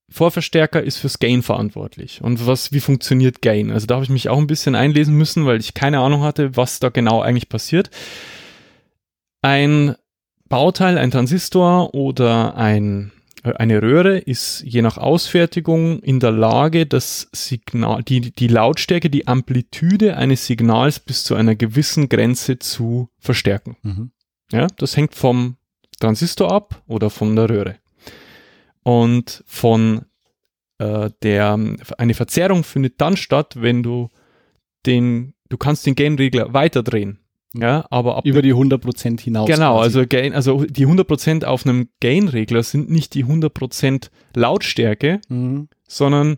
Vorverstärker 0.09 0.81
ist 0.81 0.97
fürs 0.97 1.19
Gain 1.19 1.43
verantwortlich. 1.43 2.21
Und 2.21 2.45
was, 2.47 2.71
wie 2.71 2.79
funktioniert 2.79 3.41
Gain? 3.41 3.71
Also 3.71 3.85
da 3.85 3.95
habe 3.95 4.03
ich 4.03 4.09
mich 4.09 4.27
auch 4.29 4.37
ein 4.39 4.47
bisschen 4.47 4.75
einlesen 4.75 5.15
müssen, 5.15 5.45
weil 5.45 5.59
ich 5.59 5.73
keine 5.73 5.99
Ahnung 5.99 6.23
hatte, 6.23 6.55
was 6.57 6.79
da 6.79 6.89
genau 6.89 7.21
eigentlich 7.21 7.49
passiert. 7.49 7.91
Ein 9.41 9.95
Bauteil, 10.47 10.97
ein 10.97 11.11
Transistor 11.11 11.93
oder 11.93 12.55
ein 12.55 13.11
eine 13.43 13.81
Röhre 13.81 14.17
ist 14.17 14.61
je 14.65 14.81
nach 14.81 14.97
Ausfertigung 14.97 15.99
in 16.01 16.19
der 16.19 16.31
Lage, 16.31 16.85
das 16.85 17.29
Signal, 17.31 18.03
die, 18.03 18.31
die 18.31 18.47
Lautstärke, 18.47 19.09
die 19.09 19.27
Amplitude 19.27 20.17
eines 20.17 20.45
Signals 20.45 20.99
bis 20.99 21.23
zu 21.23 21.35
einer 21.35 21.55
gewissen 21.55 22.09
Grenze 22.09 22.59
zu 22.59 23.09
verstärken. 23.17 23.77
Mhm. 23.81 24.11
Ja, 24.51 24.67
das 24.77 24.97
hängt 24.97 25.15
vom 25.15 25.57
Transistor 25.99 26.51
ab 26.51 26.83
oder 26.87 27.09
von 27.09 27.35
der 27.35 27.49
Röhre. 27.49 27.75
Und 28.83 29.43
von 29.45 30.05
äh, 30.79 31.09
der, 31.21 31.59
eine 31.97 32.13
Verzerrung 32.13 32.63
findet 32.63 32.99
dann 32.99 33.17
statt, 33.17 33.55
wenn 33.59 33.83
du 33.83 34.09
den, 34.85 35.33
du 35.49 35.57
kannst 35.57 35.85
den 35.85 35.95
Gain-Regler 35.95 36.53
weiterdrehen. 36.53 37.19
Ja, 37.55 37.85
aber 37.89 38.17
ab 38.17 38.25
über 38.25 38.41
die 38.41 38.53
100% 38.53 39.19
hinaus. 39.21 39.47
Genau, 39.47 39.77
quasi. 39.77 39.83
also 39.83 40.07
Gain, 40.07 40.33
also 40.33 40.65
die 40.65 40.85
100% 40.85 41.45
auf 41.45 41.65
einem 41.65 41.89
Gain-Regler 41.99 42.61
sind 42.61 42.89
nicht 42.89 43.15
die 43.15 43.25
100% 43.25 44.09
Lautstärke, 44.35 45.19
mhm. 45.29 45.67
sondern 45.87 46.37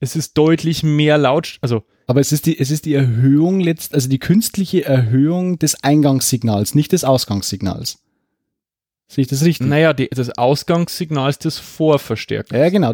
es 0.00 0.16
ist 0.16 0.38
deutlich 0.38 0.82
mehr 0.82 1.18
Laut, 1.18 1.58
also 1.60 1.82
aber 2.06 2.20
es 2.20 2.32
ist 2.32 2.46
die, 2.46 2.58
es 2.58 2.70
ist 2.70 2.84
die 2.84 2.94
Erhöhung 2.94 3.60
letzt, 3.60 3.92
also 3.92 4.08
die 4.08 4.20
künstliche 4.20 4.84
Erhöhung 4.84 5.58
des 5.58 5.82
Eingangssignals, 5.82 6.74
nicht 6.74 6.92
des 6.92 7.04
Ausgangssignals. 7.04 7.98
Sehe 9.08 9.22
ich 9.22 9.28
das 9.28 9.44
richtig? 9.44 9.66
Naja, 9.66 9.92
die, 9.92 10.08
das 10.08 10.36
Ausgangssignal 10.36 11.30
ist 11.30 11.44
das 11.44 11.58
Vorverstärker. 11.58 12.58
Ja, 12.58 12.70
genau. 12.70 12.92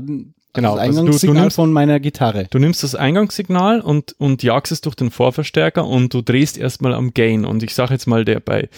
Genau, 0.54 0.76
das 0.76 0.88
Eingangssignal 0.88 1.06
also 1.06 1.26
du, 1.26 1.32
du 1.32 1.40
nimmst, 1.40 1.56
von 1.56 1.72
meiner 1.72 2.00
Gitarre. 2.00 2.46
Du 2.50 2.58
nimmst 2.58 2.82
das 2.82 2.94
Eingangssignal 2.94 3.80
und, 3.80 4.14
und 4.18 4.42
jagst 4.42 4.70
es 4.70 4.82
durch 4.82 4.94
den 4.94 5.10
Vorverstärker 5.10 5.86
und 5.86 6.12
du 6.12 6.20
drehst 6.20 6.58
erstmal 6.58 6.92
am 6.92 7.14
Gain. 7.14 7.44
Und 7.44 7.62
ich 7.62 7.74
sage 7.74 7.94
jetzt 7.94 8.06
mal, 8.06 8.24
der 8.24 8.40
bei 8.40 8.68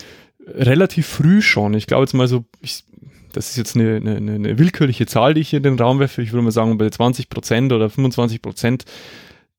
relativ 0.47 1.07
früh 1.07 1.43
schon, 1.43 1.75
ich 1.75 1.87
glaube 1.87 2.05
jetzt 2.05 2.13
mal 2.13 2.29
so, 2.29 2.45
ich, 2.61 2.85
das 3.33 3.51
ist 3.51 3.57
jetzt 3.57 3.77
eine, 3.77 3.97
eine, 3.97 4.17
eine, 4.17 4.59
willkürliche 4.59 5.07
Zahl, 5.07 5.35
die 5.35 5.41
ich 5.41 5.51
hier 5.51 5.57
in 5.59 5.65
den 5.65 5.79
Raum 5.79 5.99
werfe, 5.99 6.23
ich 6.23 6.33
würde 6.33 6.45
mal 6.45 6.51
sagen, 6.53 6.79
bei 6.79 6.87
20% 6.87 7.75
oder 7.75 7.87
25% 7.87 8.83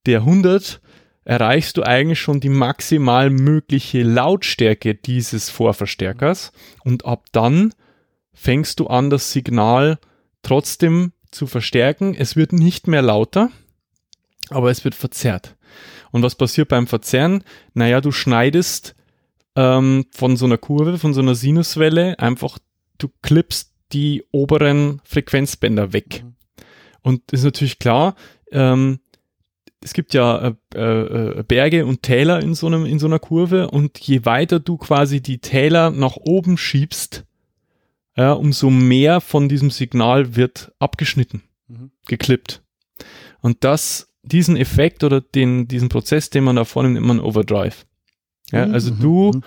der 0.05 0.19
100 0.19 0.79
erreichst 1.25 1.77
du 1.77 1.83
eigentlich 1.83 2.21
schon 2.21 2.39
die 2.39 2.49
maximal 2.49 3.29
mögliche 3.29 4.03
Lautstärke 4.03 4.93
dieses 4.93 5.49
Vorverstärkers 5.49 6.51
und 6.83 7.05
ab 7.05 7.25
dann 7.31 7.73
fängst 8.33 8.79
du 8.79 8.87
an, 8.87 9.09
das 9.09 9.31
Signal 9.31 9.97
trotzdem 10.43 11.11
zu 11.35 11.47
verstärken. 11.47 12.15
Es 12.17 12.35
wird 12.35 12.53
nicht 12.53 12.87
mehr 12.87 13.01
lauter, 13.01 13.51
aber 14.49 14.71
es 14.71 14.83
wird 14.83 14.95
verzerrt. 14.95 15.55
Und 16.11 16.23
was 16.23 16.35
passiert 16.35 16.69
beim 16.69 16.87
Verzerren? 16.87 17.43
Naja, 17.73 18.01
du 18.01 18.11
schneidest 18.11 18.95
ähm, 19.55 20.05
von 20.11 20.37
so 20.37 20.45
einer 20.45 20.57
Kurve, 20.57 20.97
von 20.97 21.13
so 21.13 21.21
einer 21.21 21.35
Sinuswelle 21.35 22.19
einfach, 22.19 22.57
du 22.97 23.09
klippst 23.21 23.73
die 23.91 24.23
oberen 24.31 25.01
Frequenzbänder 25.03 25.93
weg. 25.93 26.23
Mhm. 26.23 26.35
Und 27.01 27.31
ist 27.31 27.43
natürlich 27.43 27.79
klar, 27.79 28.15
ähm, 28.51 28.99
es 29.81 29.93
gibt 29.93 30.15
ja 30.15 30.55
äh, 30.73 30.79
äh, 30.79 31.43
Berge 31.47 31.85
und 31.85 32.01
Täler 32.01 32.41
in 32.41 32.55
so, 32.55 32.65
einem, 32.65 32.85
in 32.85 32.97
so 32.97 33.05
einer 33.05 33.19
Kurve 33.19 33.69
und 33.69 33.99
je 33.99 34.25
weiter 34.25 34.59
du 34.59 34.77
quasi 34.77 35.21
die 35.21 35.37
Täler 35.37 35.91
nach 35.91 36.15
oben 36.15 36.57
schiebst, 36.57 37.25
ja, 38.17 38.33
umso 38.33 38.69
mehr 38.69 39.21
von 39.21 39.49
diesem 39.49 39.69
Signal 39.69 40.35
wird 40.35 40.71
abgeschnitten, 40.79 41.43
mhm. 41.67 41.91
geklippt. 42.07 42.63
Und 43.41 43.63
das, 43.63 44.13
diesen 44.23 44.57
Effekt 44.57 45.03
oder 45.03 45.21
den, 45.21 45.67
diesen 45.67 45.89
Prozess, 45.89 46.29
den 46.29 46.43
man 46.43 46.55
da 46.55 46.65
vornimmt, 46.65 46.95
nennt 46.95 47.05
man 47.05 47.19
Overdrive. 47.19 47.85
Ja, 48.51 48.65
mhm. 48.65 48.73
also 48.73 48.93
mhm. 48.93 48.99
du 48.99 49.31
mhm. 49.33 49.43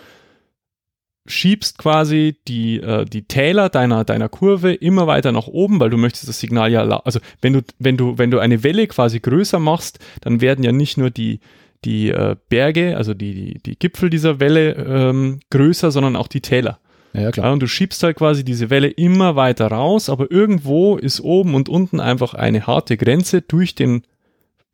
schiebst 1.27 1.79
quasi 1.79 2.37
die, 2.47 2.79
äh, 2.81 3.07
die 3.07 3.25
Täler 3.25 3.71
deiner, 3.71 4.05
deiner 4.05 4.29
Kurve 4.29 4.75
immer 4.75 5.07
weiter 5.07 5.33
nach 5.33 5.47
oben, 5.47 5.81
weil 5.81 5.91
du 5.91 5.97
möchtest 5.97 6.29
das 6.29 6.41
Signal 6.41 6.71
ja, 6.71 6.83
also 6.83 7.21
wenn 7.41 7.55
du, 7.55 7.63
wenn 7.79 7.97
du, 7.97 8.19
wenn 8.19 8.31
du 8.31 8.39
eine 8.39 8.63
Welle 8.63 8.87
quasi 8.87 9.21
größer 9.21 9.59
machst, 9.59 9.99
dann 10.21 10.41
werden 10.43 10.63
ja 10.63 10.73
nicht 10.73 10.99
nur 10.99 11.11
die, 11.11 11.41
die 11.85 12.11
äh, 12.11 12.37
Berge, 12.49 12.97
also 12.97 13.15
die, 13.15 13.35
die, 13.35 13.63
die 13.63 13.79
Gipfel 13.79 14.11
dieser 14.11 14.41
Welle 14.41 14.75
ähm, 14.75 15.41
größer, 15.51 15.91
sondern 15.91 16.17
auch 16.17 16.29
die 16.29 16.41
Täler. 16.43 16.81
Ja, 17.13 17.31
klar. 17.31 17.53
Und 17.53 17.61
du 17.61 17.67
schiebst 17.67 18.03
halt 18.03 18.17
quasi 18.17 18.45
diese 18.45 18.71
Welle 18.71 18.89
immer 18.89 19.37
weiter 19.37 19.69
raus, 19.69 20.09
aber 20.09 20.31
irgendwo 20.31 20.97
ist 20.97 21.21
oben 21.21 21.55
und 21.55 21.69
unten 21.69 22.01
einfach 22.01 22.35
eine 22.35 22.67
harte 22.67 22.97
Grenze 22.97 23.43
durch 23.43 23.75
den 23.75 24.03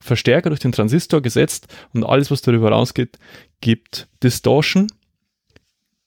Verstärker, 0.01 0.51
durch 0.51 0.61
den 0.61 0.73
Transistor 0.73 1.23
gesetzt 1.23 1.69
und 1.93 2.05
alles, 2.05 2.31
was 2.31 2.43
darüber 2.43 2.71
rausgeht, 2.71 3.19
gibt 3.61 4.09
Distortion, 4.23 4.89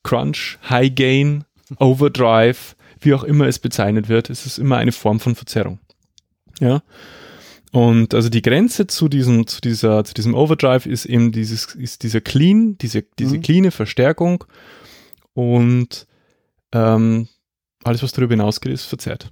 Crunch, 0.04 0.60
High 0.70 0.94
Gain, 0.94 1.46
Overdrive, 1.80 2.76
wie 3.00 3.13
auch 3.13 3.24
immer 3.24 3.48
es 3.48 3.60
bezeichnet 3.60 4.10
wird. 4.10 4.30
Es 4.30 4.46
ist 4.46 4.60
immer 4.60 4.78
eine 4.78 4.92
Form 4.92 5.20
von 5.20 5.36
Verzerrung. 5.36 5.80
Ja. 6.60 6.84
Und 7.72 8.13
also 8.13 8.30
die 8.30 8.42
Grenze 8.42 8.88
zu 8.88 9.08
diesem, 9.08 9.46
zu 9.48 9.62
dieser, 9.62 10.04
zu 10.04 10.13
diesem 10.13 10.34
Overdrive 10.34 10.86
ist 10.86 11.06
eben 11.06 11.32
dieses, 11.32 11.76
ist 11.76 12.04
dieser 12.04 12.22
clean, 12.22 12.78
diese, 12.78 13.04
diese 13.20 13.38
mhm. 13.38 13.42
cleane 13.42 13.72
Verstärkung. 13.72 14.46
Und 15.34 16.07
ähm, 16.73 17.27
alles, 17.84 18.03
was 18.03 18.12
darüber 18.12 18.34
hinausgeht, 18.34 18.71
ist 18.71 18.86
verzerrt. 18.86 19.30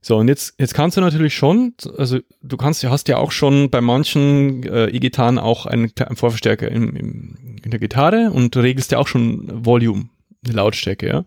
So, 0.00 0.18
und 0.18 0.28
jetzt, 0.28 0.54
jetzt 0.58 0.74
kannst 0.74 0.98
du 0.98 1.00
natürlich 1.00 1.34
schon, 1.34 1.72
also 1.96 2.18
du 2.42 2.56
kannst, 2.58 2.84
hast 2.84 3.08
ja 3.08 3.16
auch 3.16 3.32
schon 3.32 3.70
bei 3.70 3.80
manchen 3.80 4.62
äh, 4.64 4.88
E-Gitarren 4.88 5.38
auch 5.38 5.64
einen, 5.64 5.92
einen 5.98 6.16
Vorverstärker 6.16 6.70
im, 6.70 6.94
im, 6.94 7.36
in 7.64 7.70
der 7.70 7.80
Gitarre 7.80 8.30
und 8.30 8.54
du 8.54 8.60
regelst 8.60 8.92
ja 8.92 8.98
auch 8.98 9.08
schon 9.08 9.64
Volume, 9.64 10.10
die 10.42 10.52
Lautstärke, 10.52 11.06
ja. 11.06 11.24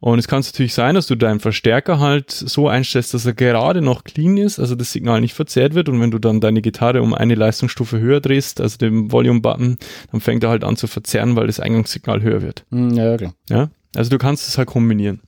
Und 0.00 0.18
es 0.18 0.28
kann 0.28 0.40
natürlich 0.40 0.72
sein, 0.72 0.94
dass 0.94 1.06
du 1.06 1.14
deinen 1.14 1.40
Verstärker 1.40 2.00
halt 2.00 2.30
so 2.30 2.68
einstellst, 2.68 3.12
dass 3.12 3.26
er 3.26 3.34
gerade 3.34 3.82
noch 3.82 4.02
clean 4.02 4.38
ist, 4.38 4.58
also 4.58 4.74
das 4.74 4.92
Signal 4.92 5.20
nicht 5.20 5.34
verzerrt 5.34 5.74
wird. 5.74 5.90
Und 5.90 6.00
wenn 6.00 6.10
du 6.10 6.18
dann 6.18 6.40
deine 6.40 6.62
Gitarre 6.62 7.02
um 7.02 7.12
eine 7.12 7.34
Leistungsstufe 7.34 8.00
höher 8.00 8.20
drehst, 8.20 8.62
also 8.62 8.78
den 8.78 9.12
Volume-Button, 9.12 9.76
dann 10.10 10.20
fängt 10.22 10.42
er 10.42 10.48
halt 10.48 10.64
an 10.64 10.76
zu 10.76 10.86
verzerren, 10.86 11.36
weil 11.36 11.48
das 11.48 11.60
Eingangssignal 11.60 12.22
höher 12.22 12.40
wird. 12.40 12.64
Hm, 12.70 12.94
ja, 12.94 13.16
klar. 13.18 13.34
Ja, 13.50 13.70
also 13.94 14.10
du 14.10 14.18
kannst 14.18 14.48
es 14.48 14.58
halt 14.58 14.68
kombinieren. 14.68 15.20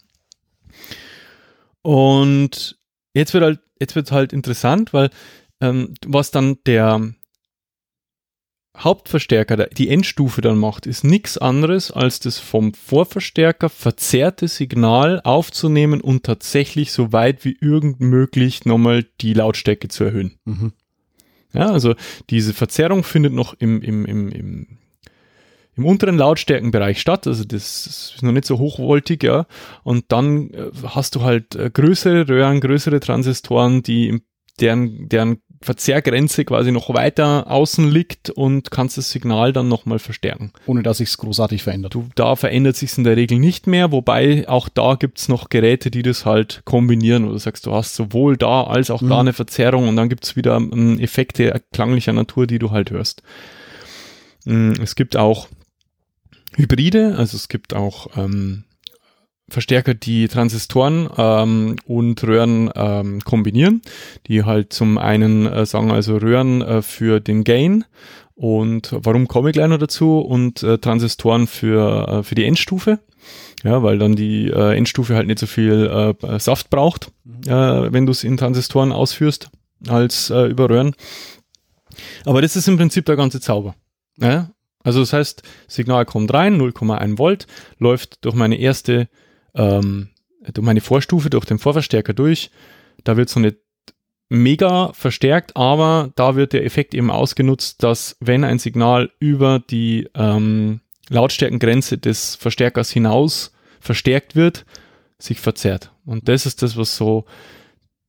Und 1.82 2.78
jetzt 3.14 3.34
wird 3.34 3.44
halt, 3.44 3.60
jetzt 3.80 3.96
wird 3.96 4.12
halt 4.12 4.32
interessant, 4.32 4.92
weil 4.92 5.10
ähm, 5.60 5.94
was 6.06 6.30
dann 6.30 6.58
der 6.66 7.12
Hauptverstärker, 8.76 9.66
die 9.66 9.90
Endstufe 9.90 10.40
dann 10.40 10.56
macht, 10.56 10.86
ist 10.86 11.04
nichts 11.04 11.36
anderes, 11.36 11.90
als 11.90 12.20
das 12.20 12.38
vom 12.38 12.72
Vorverstärker 12.72 13.68
verzerrte 13.68 14.48
Signal 14.48 15.20
aufzunehmen 15.24 16.00
und 16.00 16.24
tatsächlich 16.24 16.92
so 16.92 17.12
weit 17.12 17.44
wie 17.44 17.56
irgend 17.60 18.00
möglich 18.00 18.64
nochmal 18.64 19.04
die 19.20 19.34
Lautstärke 19.34 19.88
zu 19.88 20.04
erhöhen. 20.04 20.38
Mhm. 20.46 20.72
Ja, 21.52 21.70
also 21.70 21.94
diese 22.30 22.54
Verzerrung 22.54 23.04
findet 23.04 23.34
noch 23.34 23.52
im, 23.58 23.82
im, 23.82 24.06
im, 24.06 24.30
im 24.30 24.78
im 25.76 25.86
unteren 25.86 26.18
Lautstärkenbereich 26.18 27.00
statt, 27.00 27.26
also 27.26 27.44
das 27.44 27.86
ist 27.86 28.22
noch 28.22 28.32
nicht 28.32 28.44
so 28.44 28.58
hochvoltig, 28.58 29.22
ja. 29.22 29.46
Und 29.84 30.06
dann 30.08 30.50
äh, 30.50 30.70
hast 30.84 31.14
du 31.14 31.22
halt 31.22 31.54
äh, 31.54 31.70
größere 31.70 32.28
Röhren, 32.28 32.60
größere 32.60 33.00
Transistoren, 33.00 33.82
die 33.82 34.20
deren, 34.60 35.08
deren 35.08 35.38
Verzerrgrenze 35.62 36.44
quasi 36.44 36.72
noch 36.72 36.92
weiter 36.92 37.50
außen 37.50 37.88
liegt 37.88 38.30
und 38.30 38.70
kannst 38.70 38.98
das 38.98 39.10
Signal 39.10 39.52
dann 39.52 39.68
nochmal 39.68 39.98
verstärken. 39.98 40.52
Ohne 40.66 40.82
dass 40.82 40.98
sich's 40.98 41.16
großartig 41.18 41.62
verändert. 41.62 41.94
Du, 41.94 42.08
da 42.14 42.36
verändert 42.36 42.76
sich's 42.76 42.98
in 42.98 43.04
der 43.04 43.16
Regel 43.16 43.38
nicht 43.38 43.66
mehr, 43.66 43.92
wobei 43.92 44.48
auch 44.48 44.68
da 44.68 44.96
gibt's 44.96 45.28
noch 45.28 45.48
Geräte, 45.48 45.90
die 45.90 46.02
das 46.02 46.26
halt 46.26 46.62
kombinieren, 46.64 47.26
wo 47.26 47.30
du 47.30 47.38
sagst, 47.38 47.66
du 47.66 47.72
hast 47.72 47.94
sowohl 47.94 48.36
da 48.36 48.64
als 48.64 48.90
auch 48.90 49.00
mhm. 49.00 49.08
da 49.08 49.20
eine 49.20 49.32
Verzerrung 49.32 49.88
und 49.88 49.96
dann 49.96 50.08
gibt's 50.08 50.36
wieder 50.36 50.56
ähm, 50.56 50.98
Effekte 50.98 51.62
klanglicher 51.72 52.12
Natur, 52.12 52.46
die 52.46 52.58
du 52.58 52.70
halt 52.70 52.90
hörst. 52.90 53.22
Mm, 54.44 54.72
es 54.82 54.96
gibt 54.96 55.16
auch 55.16 55.48
Hybride, 56.56 57.14
also 57.16 57.36
es 57.36 57.48
gibt 57.48 57.74
auch 57.74 58.16
ähm, 58.16 58.64
Verstärker, 59.48 59.94
die 59.94 60.28
Transistoren 60.28 61.08
ähm, 61.16 61.76
und 61.84 62.22
Röhren 62.24 62.70
ähm, 62.74 63.20
kombinieren, 63.22 63.82
die 64.26 64.44
halt 64.44 64.72
zum 64.72 64.98
einen 64.98 65.46
äh, 65.46 65.66
sagen 65.66 65.90
also 65.90 66.16
Röhren 66.16 66.62
äh, 66.62 66.82
für 66.82 67.20
den 67.20 67.44
Gain 67.44 67.84
und 68.34 68.90
warum 68.92 69.28
komme 69.28 69.50
ich 69.50 69.54
gleich 69.54 69.68
noch 69.68 69.78
dazu 69.78 70.18
und 70.18 70.62
äh, 70.62 70.78
Transistoren 70.78 71.46
für, 71.46 72.08
äh, 72.08 72.22
für 72.22 72.34
die 72.34 72.44
Endstufe. 72.44 72.98
Ja, 73.62 73.84
weil 73.84 73.98
dann 73.98 74.16
die 74.16 74.48
äh, 74.48 74.76
Endstufe 74.76 75.14
halt 75.14 75.28
nicht 75.28 75.38
so 75.38 75.46
viel 75.46 76.14
äh, 76.22 76.38
Saft 76.40 76.70
braucht, 76.70 77.12
mhm. 77.24 77.42
äh, 77.46 77.92
wenn 77.92 78.06
du 78.06 78.10
es 78.10 78.24
in 78.24 78.36
Transistoren 78.36 78.90
ausführst, 78.90 79.50
als 79.86 80.30
äh, 80.30 80.46
über 80.46 80.68
Röhren. 80.68 80.96
Aber 82.24 82.42
das 82.42 82.56
ist 82.56 82.66
im 82.66 82.76
Prinzip 82.76 83.04
der 83.06 83.14
ganze 83.14 83.40
Zauber. 83.40 83.76
Ja? 84.16 84.50
Also 84.84 85.00
das 85.00 85.12
heißt, 85.12 85.42
Signal 85.68 86.04
kommt 86.04 86.32
rein, 86.32 86.60
0,1 86.60 87.18
Volt, 87.18 87.46
läuft 87.78 88.24
durch 88.24 88.34
meine 88.34 88.58
erste, 88.58 89.08
ähm, 89.54 90.08
durch 90.52 90.64
meine 90.64 90.80
Vorstufe, 90.80 91.30
durch 91.30 91.44
den 91.44 91.58
Vorverstärker 91.58 92.14
durch. 92.14 92.50
Da 93.04 93.16
wird 93.16 93.28
so 93.28 93.40
nicht 93.40 93.56
mega 94.28 94.92
verstärkt, 94.94 95.56
aber 95.56 96.10
da 96.16 96.36
wird 96.36 96.52
der 96.52 96.64
Effekt 96.64 96.94
eben 96.94 97.10
ausgenutzt, 97.10 97.82
dass 97.82 98.16
wenn 98.20 98.44
ein 98.44 98.58
Signal 98.58 99.10
über 99.18 99.58
die 99.58 100.08
ähm, 100.14 100.80
Lautstärkengrenze 101.10 101.98
des 101.98 102.36
Verstärkers 102.36 102.90
hinaus 102.90 103.52
verstärkt 103.80 104.34
wird, 104.34 104.64
sich 105.18 105.38
verzerrt. 105.38 105.92
Und 106.06 106.28
das 106.28 106.46
ist 106.46 106.62
das, 106.62 106.76
was 106.76 106.96
so 106.96 107.26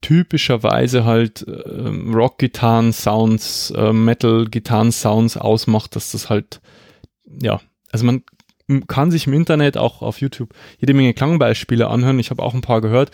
typischerweise 0.04 1.06
halt 1.06 1.46
ähm, 1.48 2.14
Rock-Gitarren-Sounds, 2.14 3.70
äh, 3.74 3.90
Metal-Gitarren-Sounds 3.90 5.38
ausmacht, 5.38 5.96
dass 5.96 6.12
das 6.12 6.28
halt, 6.28 6.60
ja, 7.40 7.58
also 7.90 8.04
man 8.04 8.22
kann 8.86 9.10
sich 9.10 9.26
im 9.26 9.32
Internet 9.32 9.78
auch 9.78 10.02
auf 10.02 10.20
YouTube 10.20 10.50
jede 10.78 10.92
Menge 10.92 11.14
Klangbeispiele 11.14 11.88
anhören. 11.88 12.18
Ich 12.18 12.28
habe 12.28 12.42
auch 12.42 12.52
ein 12.52 12.60
paar 12.60 12.82
gehört, 12.82 13.12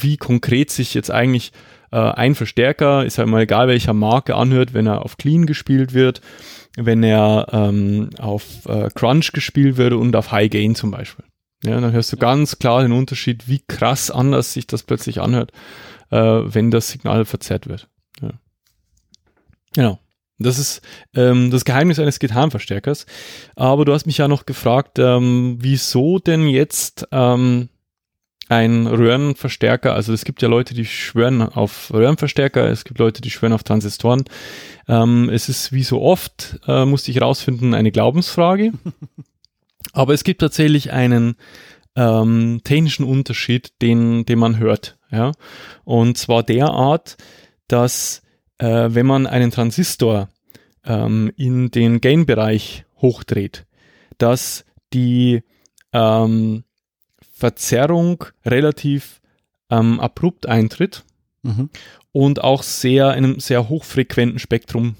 wie 0.00 0.16
konkret 0.16 0.72
sich 0.72 0.94
jetzt 0.94 1.12
eigentlich 1.12 1.52
äh, 1.92 1.98
ein 1.98 2.34
Verstärker, 2.34 3.04
ist 3.04 3.18
ja 3.18 3.24
immer 3.24 3.38
egal 3.38 3.68
welcher 3.68 3.92
Marke, 3.92 4.34
anhört, 4.34 4.74
wenn 4.74 4.88
er 4.88 5.02
auf 5.02 5.18
Clean 5.18 5.46
gespielt 5.46 5.94
wird, 5.94 6.22
wenn 6.76 7.04
er 7.04 7.46
ähm, 7.52 8.10
auf 8.18 8.66
äh, 8.66 8.88
Crunch 8.92 9.30
gespielt 9.30 9.76
wird 9.76 9.92
und 9.92 10.16
auf 10.16 10.32
High 10.32 10.50
Gain 10.50 10.74
zum 10.74 10.90
Beispiel. 10.90 11.24
Ja, 11.62 11.80
dann 11.80 11.92
hörst 11.92 12.12
du 12.12 12.16
ganz 12.16 12.58
klar 12.58 12.82
den 12.82 12.92
Unterschied, 12.92 13.46
wie 13.46 13.62
krass 13.66 14.10
anders 14.10 14.52
sich 14.52 14.66
das 14.66 14.82
plötzlich 14.82 15.20
anhört 15.20 15.52
äh, 16.10 16.18
wenn 16.18 16.70
das 16.70 16.88
Signal 16.88 17.24
verzerrt 17.24 17.68
wird. 17.68 17.88
Ja. 18.20 18.32
Genau. 19.74 19.98
Das 20.38 20.58
ist 20.58 20.82
ähm, 21.14 21.50
das 21.50 21.64
Geheimnis 21.64 21.98
eines 21.98 22.18
Gitarrenverstärkers. 22.18 23.06
Aber 23.54 23.84
du 23.84 23.92
hast 23.92 24.06
mich 24.06 24.18
ja 24.18 24.28
noch 24.28 24.44
gefragt, 24.44 24.98
ähm, 24.98 25.56
wieso 25.60 26.18
denn 26.18 26.46
jetzt 26.46 27.08
ähm, 27.10 27.70
ein 28.48 28.86
Röhrenverstärker, 28.86 29.94
also 29.94 30.12
es 30.12 30.24
gibt 30.24 30.42
ja 30.42 30.48
Leute, 30.48 30.74
die 30.74 30.84
schwören 30.84 31.42
auf 31.42 31.90
Röhrenverstärker, 31.92 32.68
es 32.68 32.84
gibt 32.84 32.98
Leute, 32.98 33.22
die 33.22 33.30
schwören 33.30 33.52
auf 33.52 33.64
Transistoren. 33.64 34.24
Ähm, 34.88 35.30
es 35.30 35.48
ist 35.48 35.72
wie 35.72 35.82
so 35.82 36.02
oft, 36.02 36.60
äh, 36.66 36.84
musste 36.84 37.10
ich 37.10 37.20
rausfinden, 37.20 37.74
eine 37.74 37.90
Glaubensfrage. 37.90 38.72
Aber 39.92 40.14
es 40.14 40.22
gibt 40.22 40.42
tatsächlich 40.42 40.92
einen 40.92 41.36
ähm, 41.96 42.60
technischen 42.62 43.04
Unterschied, 43.04 43.72
den, 43.80 44.26
den 44.26 44.38
man 44.38 44.58
hört. 44.58 44.95
Ja? 45.16 45.32
Und 45.84 46.18
zwar 46.18 46.42
derart, 46.42 47.16
dass 47.68 48.22
äh, 48.58 48.88
wenn 48.90 49.06
man 49.06 49.26
einen 49.26 49.50
Transistor 49.50 50.28
ähm, 50.84 51.32
in 51.36 51.70
den 51.70 52.00
Gain-Bereich 52.00 52.84
hochdreht, 52.98 53.66
dass 54.18 54.64
die 54.92 55.42
ähm, 55.92 56.64
Verzerrung 57.32 58.24
relativ 58.44 59.20
ähm, 59.70 60.00
abrupt 60.00 60.46
eintritt 60.48 61.04
mhm. 61.42 61.70
und 62.12 62.42
auch 62.42 62.62
sehr 62.62 63.14
in 63.14 63.24
einem 63.24 63.40
sehr 63.40 63.68
hochfrequenten 63.68 64.38
Spektrum. 64.38 64.96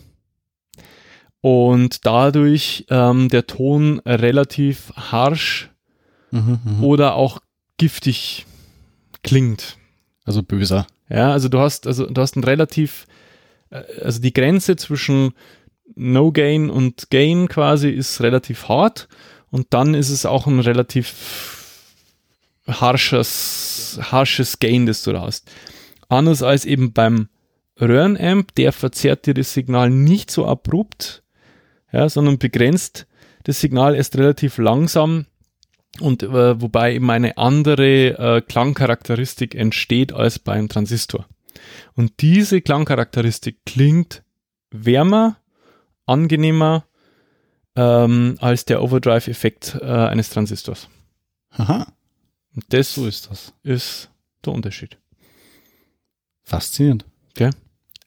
Und 1.41 2.05
dadurch 2.05 2.87
ähm, 2.91 3.29
der 3.29 3.47
Ton 3.47 4.01
relativ 4.01 4.93
harsch 4.97 5.71
mhm, 6.31 6.59
mhm. 6.65 6.85
oder 6.85 7.15
auch 7.15 7.41
giftig 7.79 8.47
klingt. 9.23 9.79
Also 10.27 10.43
böser. 10.43 10.87
Ja, 11.09 11.33
also 11.33 11.49
du 11.49 11.61
hast, 11.61 11.87
also 11.87 12.07
du 12.07 12.21
hast 12.21 12.37
ein 12.37 12.45
relativ, 12.45 13.07
äh, 13.71 13.83
also 14.03 14.21
die 14.21 14.35
Grenze 14.35 14.77
zwischen 14.77 15.33
No 15.95 16.33
Gain 16.33 16.69
und 16.69 17.11
Gain 17.11 17.49
quasi 17.49 17.89
ist 17.89 18.21
relativ 18.21 18.69
hart 18.69 19.09
und 19.51 19.69
dann 19.71 19.95
ist 19.95 20.11
es 20.11 20.27
auch 20.27 20.47
ein 20.47 20.59
relativ 20.61 21.15
harsches, 22.67 24.01
harsches 24.03 24.59
Gain, 24.59 24.87
das 24.87 25.05
du 25.05 25.13
da 25.13 25.23
hast. 25.23 25.51
Anders 26.09 26.43
als 26.43 26.65
eben 26.65 26.93
beim 26.93 27.29
Röhrenamp, 27.81 28.55
der 28.57 28.73
verzerrt 28.73 29.27
dir 29.27 29.35
das 29.35 29.55
Signal 29.55 29.91
nicht 29.91 30.31
so 30.31 30.47
abrupt, 30.47 31.23
ja, 31.93 32.09
sondern 32.09 32.39
begrenzt 32.39 33.07
das 33.45 33.61
Signal 33.61 33.95
erst 33.95 34.17
relativ 34.17 34.59
langsam 34.59 35.27
und 36.01 36.23
äh, 36.23 36.61
wobei 36.61 36.95
eben 36.95 37.11
eine 37.11 37.37
andere 37.39 38.19
äh, 38.19 38.41
Klangcharakteristik 38.41 39.55
entsteht 39.55 40.13
als 40.13 40.39
beim 40.39 40.69
Transistor. 40.69 41.27
Und 41.95 42.21
diese 42.21 42.61
Klangcharakteristik 42.61 43.59
klingt 43.65 44.23
wärmer, 44.71 45.37
angenehmer 46.07 46.85
ähm, 47.75 48.37
als 48.41 48.65
der 48.65 48.83
Overdrive-Effekt 48.83 49.79
äh, 49.81 49.85
eines 49.85 50.31
Transistors. 50.31 50.89
Aha. 51.51 51.87
Und 52.55 52.65
das 52.71 52.95
so 52.95 53.07
ist 53.07 53.31
das. 53.31 53.53
Ist 53.63 54.11
der 54.45 54.53
Unterschied. 54.53 54.99
Faszinierend. 56.45 57.05
Okay. 57.31 57.51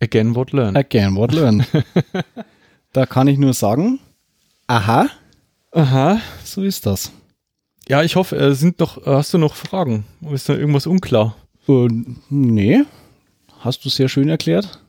Again 0.01 0.33
what 0.33 0.51
learn. 0.51 0.75
Again 0.75 1.15
what 1.15 1.33
learn. 1.33 1.65
da 2.93 3.05
kann 3.05 3.27
ich 3.27 3.37
nur 3.37 3.53
sagen, 3.53 3.99
aha. 4.67 5.09
Aha. 5.71 6.21
So 6.43 6.63
ist 6.63 6.85
das. 6.85 7.11
Ja, 7.89 8.03
ich 8.03 8.15
hoffe, 8.15 8.37
äh, 8.37 8.53
sind 8.53 8.79
noch, 8.79 9.05
äh, 9.05 9.09
hast 9.09 9.33
du 9.33 9.39
noch 9.39 9.55
Fragen? 9.55 10.05
Ist 10.31 10.47
da 10.47 10.55
irgendwas 10.55 10.85
unklar? 10.85 11.35
Äh, 11.67 11.87
nee. 12.29 12.83
Hast 13.59 13.83
du 13.83 13.89
sehr 13.89 14.09
schön 14.09 14.29
erklärt. 14.29 14.79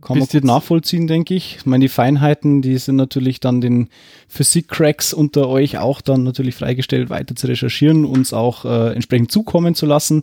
Kann 0.00 0.18
Bist 0.18 0.32
man 0.32 0.40
gut 0.40 0.46
nachvollziehen, 0.46 1.06
denke 1.06 1.34
ich. 1.34 1.56
Ich 1.58 1.66
meine, 1.66 1.82
die 1.84 1.88
Feinheiten, 1.88 2.62
die 2.62 2.76
sind 2.78 2.96
natürlich 2.96 3.40
dann 3.40 3.60
den 3.60 3.88
Physik-Cracks 4.28 5.12
unter 5.12 5.48
euch 5.48 5.78
auch 5.78 6.00
dann 6.00 6.22
natürlich 6.22 6.54
freigestellt, 6.54 7.10
weiter 7.10 7.34
zu 7.34 7.46
recherchieren, 7.46 8.04
uns 8.04 8.32
auch 8.32 8.64
äh, 8.64 8.94
entsprechend 8.94 9.30
zukommen 9.30 9.74
zu 9.74 9.84
lassen. 9.86 10.22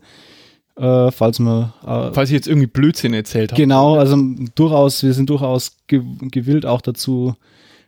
Äh, 0.75 1.11
falls 1.11 1.37
man. 1.37 1.73
Äh, 1.85 2.11
falls 2.13 2.29
ich 2.29 2.33
jetzt 2.33 2.47
irgendwie 2.47 2.67
Blödsinn 2.67 3.13
erzählt 3.13 3.51
habe. 3.51 3.61
Genau, 3.61 3.95
also 3.95 4.17
durchaus, 4.55 5.03
wir 5.03 5.13
sind 5.13 5.29
durchaus 5.29 5.77
gewillt 5.87 6.65
auch 6.65 6.81
dazu, 6.81 7.35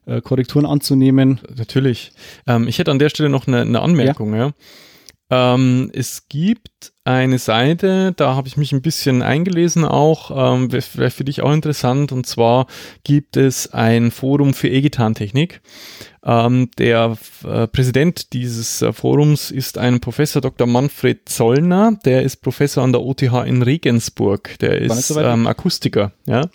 äh, 0.05 0.21
Korrekturen 0.21 0.65
anzunehmen. 0.65 1.39
Natürlich. 1.55 2.11
Ähm, 2.47 2.67
ich 2.67 2.79
hätte 2.79 2.91
an 2.91 2.99
der 2.99 3.09
Stelle 3.09 3.29
noch 3.29 3.47
eine, 3.47 3.61
eine 3.61 3.81
Anmerkung. 3.81 4.33
Ja. 4.33 4.53
ja. 5.31 5.53
Ähm, 5.53 5.91
es 5.93 6.27
gibt 6.29 6.93
eine 7.05 7.37
Seite, 7.37 8.13
da 8.13 8.35
habe 8.35 8.47
ich 8.47 8.57
mich 8.57 8.71
ein 8.71 8.81
bisschen 8.81 9.21
eingelesen 9.21 9.85
auch, 9.85 10.31
ähm, 10.31 10.71
wäre 10.71 11.11
für 11.11 11.23
dich 11.23 11.43
auch 11.43 11.53
interessant, 11.53 12.11
und 12.11 12.25
zwar 12.25 12.65
gibt 13.03 13.37
es 13.37 13.71
ein 13.73 14.09
Forum 14.09 14.55
für 14.55 14.69
E-Gitarrentechnik. 14.69 15.61
Ähm, 16.25 16.71
der 16.79 17.15
äh, 17.43 17.67
Präsident 17.67 18.33
dieses 18.33 18.81
äh, 18.81 18.91
Forums 18.91 19.51
ist 19.51 19.77
ein 19.77 19.99
Professor 19.99 20.41
Dr. 20.41 20.65
Manfred 20.65 21.29
Zollner, 21.29 21.99
der 22.03 22.23
ist 22.23 22.37
Professor 22.37 22.83
an 22.83 22.91
der 22.91 23.03
OTH 23.03 23.21
in 23.45 23.61
Regensburg, 23.61 24.57
der 24.57 24.81
ist 24.81 25.07
so 25.07 25.19
ähm, 25.19 25.45
Akustiker. 25.45 26.13
Ja? 26.25 26.49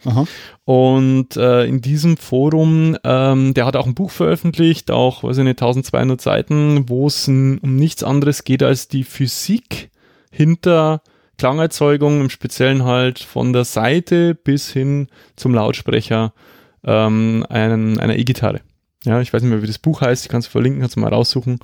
Und 0.65 1.37
äh, 1.37 1.65
in 1.67 1.81
diesem 1.81 2.17
Forum, 2.17 2.99
ähm, 3.05 3.55
der 3.55 3.67
hat 3.67 3.77
auch 3.77 3.87
ein 3.87 3.95
Buch 3.95 4.11
veröffentlicht, 4.11 4.91
auch, 4.91 5.23
weiß 5.23 5.39
ich 5.39 5.45
nicht, 5.45 5.63
1200 5.63 6.21
Seiten, 6.21 6.89
wo 6.89 7.07
es 7.07 7.29
um 7.29 7.61
nichts 7.63 8.03
anderes 8.03 8.43
geht 8.43 8.65
als 8.65 8.89
die 8.89 9.05
Physik 9.05 9.90
hinter 10.31 11.03
Klangerzeugung, 11.39 12.21
im 12.21 12.31
Speziellen 12.31 12.85
halt 12.85 13.19
von 13.19 13.53
der 13.53 13.65
Seite 13.65 14.35
bis 14.35 14.71
hin 14.71 15.09
zum 15.37 15.55
Lautsprecher 15.55 16.33
ähm, 16.85 17.45
einen, 17.49 17.99
einer 17.99 18.17
E-Gitarre. 18.17 18.61
Ja, 19.05 19.21
ich 19.23 19.33
weiß 19.33 19.43
nicht 19.43 19.51
mehr, 19.51 19.63
wie 19.63 19.67
das 19.67 19.79
Buch 19.79 20.03
heißt, 20.03 20.27
ich 20.27 20.31
kann 20.31 20.41
es 20.41 20.47
verlinken, 20.47 20.81
kannst 20.81 20.97
du 20.97 21.01
mal 21.01 21.09
raussuchen. 21.09 21.59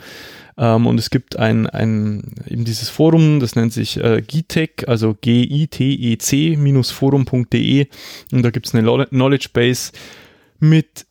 Ähm, 0.56 0.86
und 0.86 0.98
es 0.98 1.10
gibt 1.10 1.38
ein, 1.38 1.66
ein, 1.66 2.34
eben 2.48 2.64
dieses 2.64 2.88
Forum, 2.88 3.40
das 3.40 3.56
nennt 3.56 3.74
sich 3.74 4.02
äh, 4.02 4.22
GITEC, 4.22 4.88
also 4.88 5.14
G-I-T-E-C-forum.de 5.20 7.86
und 8.32 8.42
da 8.42 8.50
gibt 8.50 8.66
es 8.66 8.74
eine 8.74 9.06
Knowledge 9.06 9.50
Base 9.52 9.92
mit 10.58 11.05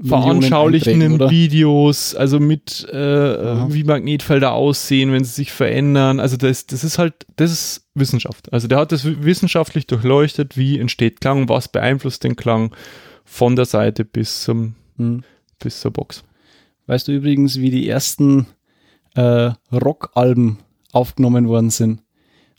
veranschaulichenden 0.00 1.18
Videos, 1.30 2.14
also 2.14 2.38
mit 2.38 2.88
äh, 2.88 3.72
wie 3.72 3.84
Magnetfelder 3.84 4.52
aussehen, 4.52 5.12
wenn 5.12 5.24
sie 5.24 5.32
sich 5.32 5.52
verändern. 5.52 6.20
Also 6.20 6.36
das, 6.36 6.66
das 6.66 6.84
ist 6.84 6.98
halt, 6.98 7.26
das 7.36 7.50
ist 7.50 7.88
Wissenschaft. 7.94 8.52
Also 8.52 8.68
der 8.68 8.78
hat 8.78 8.92
das 8.92 9.04
wissenschaftlich 9.04 9.86
durchleuchtet, 9.86 10.56
wie 10.56 10.78
entsteht 10.78 11.20
Klang, 11.20 11.48
was 11.48 11.68
beeinflusst 11.68 12.22
den 12.22 12.36
Klang 12.36 12.74
von 13.24 13.56
der 13.56 13.64
Seite 13.64 14.04
bis 14.04 14.42
zum 14.42 14.74
hm 14.96 15.22
bis 15.58 15.80
zur 15.80 15.90
Box. 15.92 16.24
Weißt 16.86 17.08
du 17.08 17.12
übrigens, 17.12 17.60
wie 17.60 17.70
die 17.70 17.88
ersten 17.88 18.46
äh, 19.14 19.50
Rockalben 19.72 20.58
aufgenommen 20.92 21.48
worden 21.48 21.70
sind? 21.70 22.02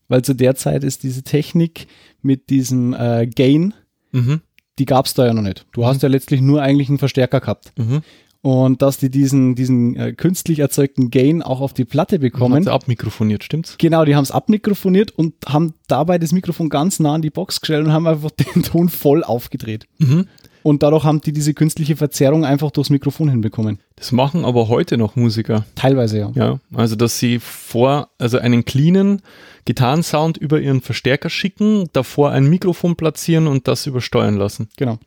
Weil 0.07 0.23
zu 0.23 0.33
der 0.33 0.55
Zeit 0.55 0.83
ist 0.83 1.03
diese 1.03 1.23
Technik 1.23 1.87
mit 2.21 2.49
diesem 2.49 2.93
äh, 2.93 3.27
Gain, 3.27 3.73
mhm. 4.11 4.41
Die 4.79 4.85
gab 4.85 5.05
es 5.05 5.13
da 5.13 5.25
ja 5.25 5.33
noch 5.33 5.41
nicht. 5.41 5.65
Du 5.73 5.81
mhm. 5.81 5.85
hast 5.85 6.01
ja 6.01 6.09
letztlich 6.09 6.41
nur 6.41 6.61
eigentlich 6.61 6.89
einen 6.89 6.97
Verstärker 6.97 7.41
gehabt. 7.41 7.73
Mhm. 7.77 8.01
Und 8.41 8.81
dass 8.81 8.97
die 8.97 9.09
diesen, 9.09 9.55
diesen 9.55 9.97
äh, 9.97 10.13
künstlich 10.13 10.59
erzeugten 10.59 11.11
Gain 11.11 11.41
auch 11.41 11.59
auf 11.59 11.73
die 11.73 11.83
Platte 11.83 12.19
bekommen. 12.19 12.55
Haben 12.55 12.63
sie 12.63 12.71
abmikrofoniert, 12.71 13.43
stimmt's? 13.43 13.75
Genau, 13.77 14.05
die 14.05 14.15
haben 14.15 14.23
es 14.23 14.31
abmikrofoniert 14.31 15.11
und 15.11 15.33
haben 15.45 15.73
dabei 15.87 16.17
das 16.17 16.31
Mikrofon 16.31 16.69
ganz 16.69 17.01
nah 17.01 17.15
an 17.15 17.21
die 17.21 17.31
Box 17.31 17.59
gestellt 17.59 17.85
und 17.85 17.91
haben 17.91 18.07
einfach 18.07 18.31
den 18.55 18.63
Ton 18.63 18.87
voll 18.87 19.25
aufgedreht. 19.25 19.87
Mhm. 19.97 20.27
Und 20.63 20.83
dadurch 20.83 21.03
haben 21.03 21.21
die 21.21 21.31
diese 21.31 21.53
künstliche 21.53 21.95
Verzerrung 21.95 22.45
einfach 22.45 22.71
durchs 22.71 22.89
Mikrofon 22.89 23.29
hinbekommen. 23.29 23.79
Das 23.95 24.11
machen 24.11 24.43
aber 24.45 24.67
heute 24.67 24.97
noch 24.97 25.15
Musiker. 25.15 25.65
Teilweise, 25.75 26.19
ja. 26.19 26.31
Ja, 26.35 26.59
also 26.73 26.95
dass 26.95 27.19
sie 27.19 27.39
vor, 27.39 28.09
also 28.17 28.39
einen 28.39 28.65
cleanen 28.65 29.21
Gitarrensound 29.65 30.37
über 30.37 30.59
ihren 30.59 30.81
Verstärker 30.81 31.29
schicken, 31.29 31.89
davor 31.93 32.31
ein 32.31 32.47
Mikrofon 32.47 32.95
platzieren 32.95 33.47
und 33.47 33.67
das 33.67 33.85
übersteuern 33.85 34.35
lassen. 34.35 34.69
Genau. 34.77 34.99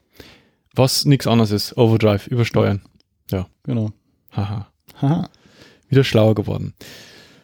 Was 0.75 1.05
nichts 1.05 1.27
anderes 1.27 1.51
ist, 1.51 1.77
Overdrive, 1.77 2.27
übersteuern. 2.29 2.81
Ja. 3.31 3.47
Genau. 3.65 3.91
Haha. 4.31 4.69
Haha. 5.01 5.29
Wieder 5.89 6.05
schlauer 6.05 6.35
geworden. 6.35 6.73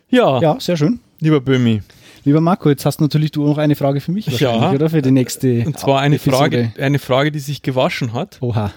Ja. 0.09 0.40
Ja, 0.40 0.59
sehr 0.59 0.77
schön. 0.79 1.01
Lieber 1.21 1.40
Böhmi. 1.40 1.83
Lieber 2.29 2.43
Marco, 2.43 2.69
jetzt 2.69 2.85
hast 2.85 3.01
natürlich 3.01 3.33
du 3.33 3.47
noch 3.47 3.57
eine 3.57 3.75
Frage 3.75 4.03
für 4.03 4.12
mich 4.12 4.27
ja, 4.27 4.71
oder? 4.71 4.91
Für 4.91 5.01
die 5.01 5.11
nächste. 5.11 5.64
Und 5.64 5.79
zwar 5.79 6.03
eine 6.03 6.19
Frage, 6.19 6.75
eine 6.79 6.99
Frage, 6.99 7.33
die 7.33 7.38
sich 7.38 7.62
gewaschen 7.62 8.12
hat. 8.12 8.37
Oha. 8.43 8.71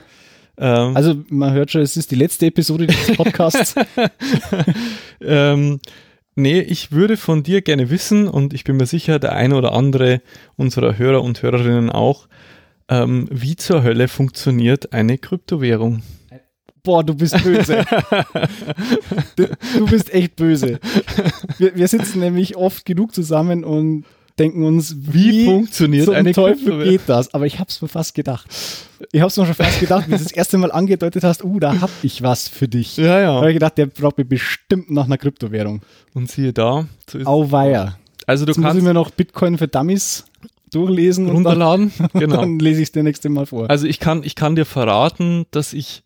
Ähm, 0.57 0.95
also 0.95 1.15
man 1.27 1.51
hört 1.51 1.69
schon, 1.69 1.81
es 1.81 1.97
ist 1.97 2.11
die 2.11 2.15
letzte 2.15 2.45
Episode 2.45 2.87
des 2.87 3.11
Podcasts. 3.17 3.75
ähm, 5.21 5.81
nee, 6.35 6.61
ich 6.61 6.93
würde 6.93 7.17
von 7.17 7.43
dir 7.43 7.61
gerne 7.61 7.89
wissen, 7.89 8.29
und 8.29 8.53
ich 8.53 8.63
bin 8.63 8.77
mir 8.77 8.85
sicher, 8.85 9.19
der 9.19 9.33
eine 9.33 9.57
oder 9.57 9.73
andere 9.73 10.21
unserer 10.55 10.97
Hörer 10.97 11.21
und 11.21 11.43
Hörerinnen 11.43 11.89
auch, 11.89 12.29
ähm, 12.87 13.27
wie 13.29 13.57
zur 13.57 13.83
Hölle 13.83 14.07
funktioniert 14.07 14.93
eine 14.93 15.17
Kryptowährung? 15.17 16.03
Boah, 16.83 17.03
du 17.03 17.13
bist 17.13 17.41
böse. 17.43 17.85
du, 19.35 19.47
du, 19.77 19.85
bist 19.85 20.13
echt 20.13 20.35
böse. 20.35 20.79
Wir, 21.57 21.75
wir, 21.75 21.87
sitzen 21.87 22.19
nämlich 22.19 22.55
oft 22.55 22.85
genug 22.85 23.13
zusammen 23.13 23.63
und 23.63 24.05
denken 24.39 24.63
uns, 24.63 24.95
wie, 24.97 25.31
wie 25.31 25.45
funktioniert 25.45 26.05
zum 26.05 26.15
eine 26.15 26.31
Teufel 26.31 26.83
geht 26.83 27.01
das? 27.05 27.33
Aber 27.33 27.45
ich 27.45 27.59
habe 27.59 27.69
es 27.69 27.81
mir 27.81 27.87
fast 27.87 28.15
gedacht. 28.15 28.47
Ich 29.11 29.21
habe 29.21 29.29
es 29.29 29.37
mir 29.37 29.45
schon 29.45 29.55
fast 29.55 29.79
gedacht, 29.79 30.07
wie 30.07 30.13
du 30.13 30.17
das 30.17 30.31
erste 30.31 30.57
Mal 30.57 30.71
angedeutet 30.71 31.23
hast, 31.23 31.43
uh, 31.43 31.59
da 31.59 31.79
habe 31.81 31.91
ich 32.01 32.23
was 32.23 32.47
für 32.47 32.67
dich. 32.67 32.97
Ja, 32.97 33.19
ja. 33.19 33.27
Da 33.27 33.37
habe 33.37 33.51
ich 33.51 33.55
gedacht, 33.55 33.77
der 33.77 33.85
braucht 33.85 34.17
mir 34.17 34.25
bestimmt 34.25 34.89
nach 34.89 35.05
einer 35.05 35.17
Kryptowährung. 35.17 35.81
Und 36.13 36.31
siehe 36.31 36.53
da. 36.53 36.87
So 37.07 37.19
Auweia. 37.19 37.97
Also 38.25 38.45
du 38.45 38.51
Jetzt 38.51 38.61
kannst 38.61 38.75
muss 38.75 38.81
ich 38.81 38.83
mir 38.83 38.93
noch 38.93 39.11
Bitcoin 39.11 39.57
für 39.57 39.67
Dummies 39.67 40.25
durchlesen 40.71 41.29
runterladen. 41.29 41.91
Und 41.97 41.99
dann, 41.99 42.09
genau. 42.19 42.37
dann 42.37 42.59
lese 42.59 42.81
ich 42.81 42.87
es 42.87 42.91
dir 42.91 43.03
nächste 43.03 43.29
Mal 43.29 43.45
vor. 43.45 43.69
Also 43.69 43.85
ich 43.87 43.99
kann, 43.99 44.23
ich 44.23 44.35
kann 44.35 44.55
dir 44.55 44.65
verraten, 44.65 45.45
dass 45.51 45.73
ich 45.73 46.03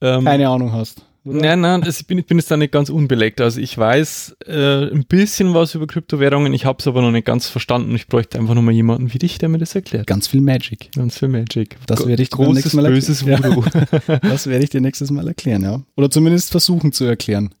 ähm, 0.00 0.24
keine 0.24 0.48
Ahnung 0.48 0.72
hast. 0.72 1.04
Oder? 1.26 1.40
Nein, 1.40 1.60
nein, 1.60 1.80
das, 1.80 2.00
ich, 2.00 2.06
bin, 2.06 2.18
ich 2.18 2.26
bin 2.26 2.38
jetzt 2.38 2.50
da 2.52 2.56
nicht 2.56 2.72
ganz 2.72 2.88
unbelegt. 2.88 3.40
Also 3.40 3.60
ich 3.60 3.76
weiß 3.76 4.36
äh, 4.46 4.92
ein 4.92 5.06
bisschen 5.06 5.54
was 5.54 5.74
über 5.74 5.88
Kryptowährungen, 5.88 6.52
ich 6.54 6.64
habe 6.64 6.78
es 6.78 6.86
aber 6.86 7.02
noch 7.02 7.10
nicht 7.10 7.24
ganz 7.24 7.48
verstanden. 7.48 7.96
Ich 7.96 8.06
bräuchte 8.06 8.38
einfach 8.38 8.54
nochmal 8.54 8.74
jemanden 8.74 9.12
wie 9.12 9.18
dich, 9.18 9.38
der 9.38 9.48
mir 9.48 9.58
das 9.58 9.74
erklärt. 9.74 10.06
Ganz 10.06 10.28
viel 10.28 10.40
Magic. 10.40 10.90
Ganz 10.94 11.18
viel 11.18 11.28
Magic. 11.28 11.76
Das 11.88 12.06
werde 12.06 12.22
ich 12.22 12.30
dir 12.30 12.36
Großes, 12.36 12.74
Mal 12.74 12.88
böses 12.88 13.26
Voodoo. 13.26 13.64
Ja. 14.06 14.18
Das 14.36 14.46
werde 14.46 14.62
ich 14.62 14.70
dir 14.70 14.80
nächstes 14.80 15.10
Mal 15.10 15.26
erklären, 15.26 15.62
ja. 15.62 15.80
Oder 15.96 16.10
zumindest 16.10 16.52
versuchen 16.52 16.92
zu 16.92 17.04
erklären. 17.04 17.52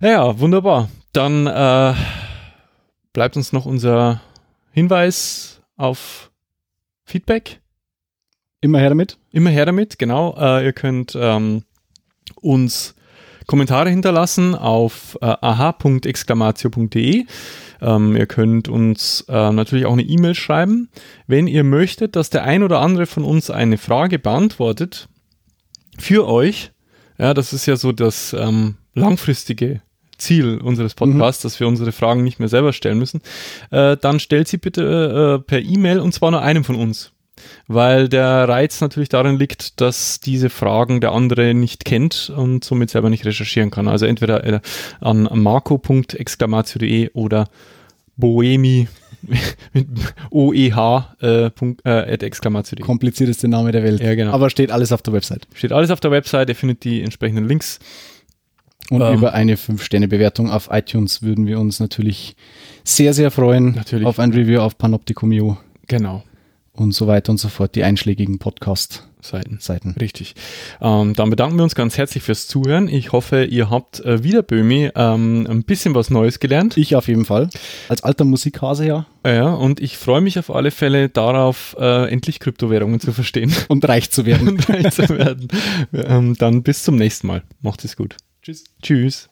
Ja, 0.00 0.10
ja 0.10 0.38
wunderbar. 0.38 0.88
Dann 1.12 1.48
äh, 1.48 1.94
bleibt 3.12 3.36
uns 3.36 3.52
noch 3.52 3.66
unser 3.66 4.20
Hinweis 4.70 5.60
auf 5.76 6.30
Feedback. 7.04 7.60
Immer 8.60 8.80
her 8.80 8.88
damit. 8.88 9.18
Immer 9.30 9.50
her 9.50 9.66
damit, 9.66 9.98
genau. 9.98 10.36
Äh, 10.38 10.64
ihr 10.64 10.72
könnt 10.72 11.16
ähm, 11.18 11.62
uns 12.40 12.94
Kommentare 13.46 13.88
hinterlassen 13.88 14.54
auf 14.54 15.16
äh, 15.22 15.26
aha.exclamatio.de. 15.40 17.24
Ähm, 17.80 18.16
ihr 18.16 18.26
könnt 18.26 18.68
uns 18.68 19.24
äh, 19.28 19.52
natürlich 19.52 19.86
auch 19.86 19.92
eine 19.92 20.02
E-Mail 20.02 20.34
schreiben. 20.34 20.90
Wenn 21.26 21.46
ihr 21.46 21.64
möchtet, 21.64 22.16
dass 22.16 22.30
der 22.30 22.44
ein 22.44 22.62
oder 22.62 22.80
andere 22.80 23.06
von 23.06 23.24
uns 23.24 23.50
eine 23.50 23.78
Frage 23.78 24.18
beantwortet 24.18 25.08
für 25.98 26.26
euch, 26.26 26.72
ja, 27.16 27.32
das 27.32 27.52
ist 27.52 27.66
ja 27.66 27.76
so 27.76 27.92
das 27.92 28.34
ähm, 28.38 28.76
langfristige 28.94 29.80
Ziel 30.18 30.58
unseres 30.58 30.94
Podcasts, 30.94 31.42
mhm. 31.42 31.46
dass 31.46 31.60
wir 31.60 31.68
unsere 31.68 31.92
Fragen 31.92 32.24
nicht 32.24 32.40
mehr 32.40 32.48
selber 32.48 32.72
stellen 32.72 32.98
müssen, 32.98 33.22
äh, 33.70 33.96
dann 33.96 34.20
stellt 34.20 34.48
sie 34.48 34.58
bitte 34.58 35.38
äh, 35.40 35.42
per 35.42 35.60
E-Mail 35.60 36.00
und 36.00 36.12
zwar 36.12 36.32
nur 36.32 36.42
einem 36.42 36.64
von 36.64 36.76
uns 36.76 37.12
weil 37.66 38.08
der 38.08 38.48
Reiz 38.48 38.80
natürlich 38.80 39.08
darin 39.08 39.38
liegt, 39.38 39.80
dass 39.80 40.20
diese 40.20 40.50
Fragen 40.50 41.00
der 41.00 41.12
andere 41.12 41.54
nicht 41.54 41.84
kennt 41.84 42.30
und 42.34 42.64
somit 42.64 42.90
selber 42.90 43.10
nicht 43.10 43.24
recherchieren 43.24 43.70
kann. 43.70 43.88
Also 43.88 44.06
entweder 44.06 44.44
äh, 44.44 44.60
an 45.00 45.28
marco.exclamatio.de 45.32 47.10
oder 47.12 47.48
boemi 48.16 48.88
mit 49.72 49.86
OEH 50.30 51.16
äh, 51.22 51.46
äh. 51.46 52.80
Komplizierteste 52.80 53.48
Name 53.48 53.72
der 53.72 53.82
Welt. 53.82 54.00
Ja, 54.00 54.14
genau. 54.14 54.32
Aber 54.32 54.50
steht 54.50 54.70
alles 54.70 54.92
auf 54.92 55.02
der 55.02 55.12
Website. 55.12 55.46
Steht 55.54 55.72
alles 55.72 55.90
auf 55.90 56.00
der 56.00 56.10
Website, 56.10 56.48
ihr 56.48 56.54
findet 56.54 56.84
die 56.84 57.02
entsprechenden 57.02 57.46
Links. 57.46 57.78
Und 58.90 59.02
ähm, 59.02 59.14
über 59.14 59.34
eine 59.34 59.56
5-Sterne-Bewertung 59.56 60.50
auf 60.50 60.70
iTunes 60.72 61.22
würden 61.22 61.46
wir 61.46 61.58
uns 61.58 61.78
natürlich 61.78 62.36
sehr, 62.84 63.12
sehr 63.12 63.30
freuen. 63.30 63.72
Natürlich. 63.72 64.06
Auf 64.06 64.18
ein 64.18 64.32
Review 64.32 64.60
auf 64.60 64.78
Panoptikum.io. 64.78 65.58
Genau 65.88 66.22
und 66.80 66.92
so 66.92 67.06
weiter 67.06 67.30
und 67.30 67.38
so 67.38 67.48
fort, 67.48 67.74
die 67.74 67.84
einschlägigen 67.84 68.38
Podcast-Seiten. 68.38 69.58
Seiten. 69.60 69.94
Richtig. 70.00 70.34
Ähm, 70.80 71.14
dann 71.14 71.30
bedanken 71.30 71.56
wir 71.56 71.64
uns 71.64 71.74
ganz 71.74 71.98
herzlich 71.98 72.22
fürs 72.22 72.46
Zuhören. 72.46 72.88
Ich 72.88 73.12
hoffe, 73.12 73.44
ihr 73.44 73.70
habt 73.70 74.00
äh, 74.00 74.22
wieder, 74.22 74.42
Böhmi, 74.42 74.90
ähm, 74.94 75.46
ein 75.48 75.64
bisschen 75.64 75.94
was 75.94 76.10
Neues 76.10 76.40
gelernt. 76.40 76.76
Ich 76.76 76.96
auf 76.96 77.08
jeden 77.08 77.24
Fall. 77.24 77.50
Als 77.88 78.02
alter 78.02 78.24
Musikhase 78.24 78.86
ja. 78.86 79.06
Ja, 79.24 79.52
und 79.52 79.80
ich 79.80 79.96
freue 79.96 80.20
mich 80.20 80.38
auf 80.38 80.50
alle 80.50 80.70
Fälle 80.70 81.08
darauf, 81.08 81.76
äh, 81.78 82.10
endlich 82.10 82.40
Kryptowährungen 82.40 83.00
zu 83.00 83.12
verstehen. 83.12 83.52
Und 83.68 83.86
reich 83.86 84.10
zu 84.10 84.24
werden. 84.24 84.48
und 84.48 84.68
reich 84.68 84.92
zu 84.92 85.08
werden. 85.08 85.48
ähm, 85.92 86.36
dann 86.38 86.62
bis 86.62 86.82
zum 86.84 86.96
nächsten 86.96 87.26
Mal. 87.26 87.42
Macht 87.60 87.84
es 87.84 87.96
gut. 87.96 88.16
Tschüss. 88.42 88.64
Tschüss. 88.82 89.28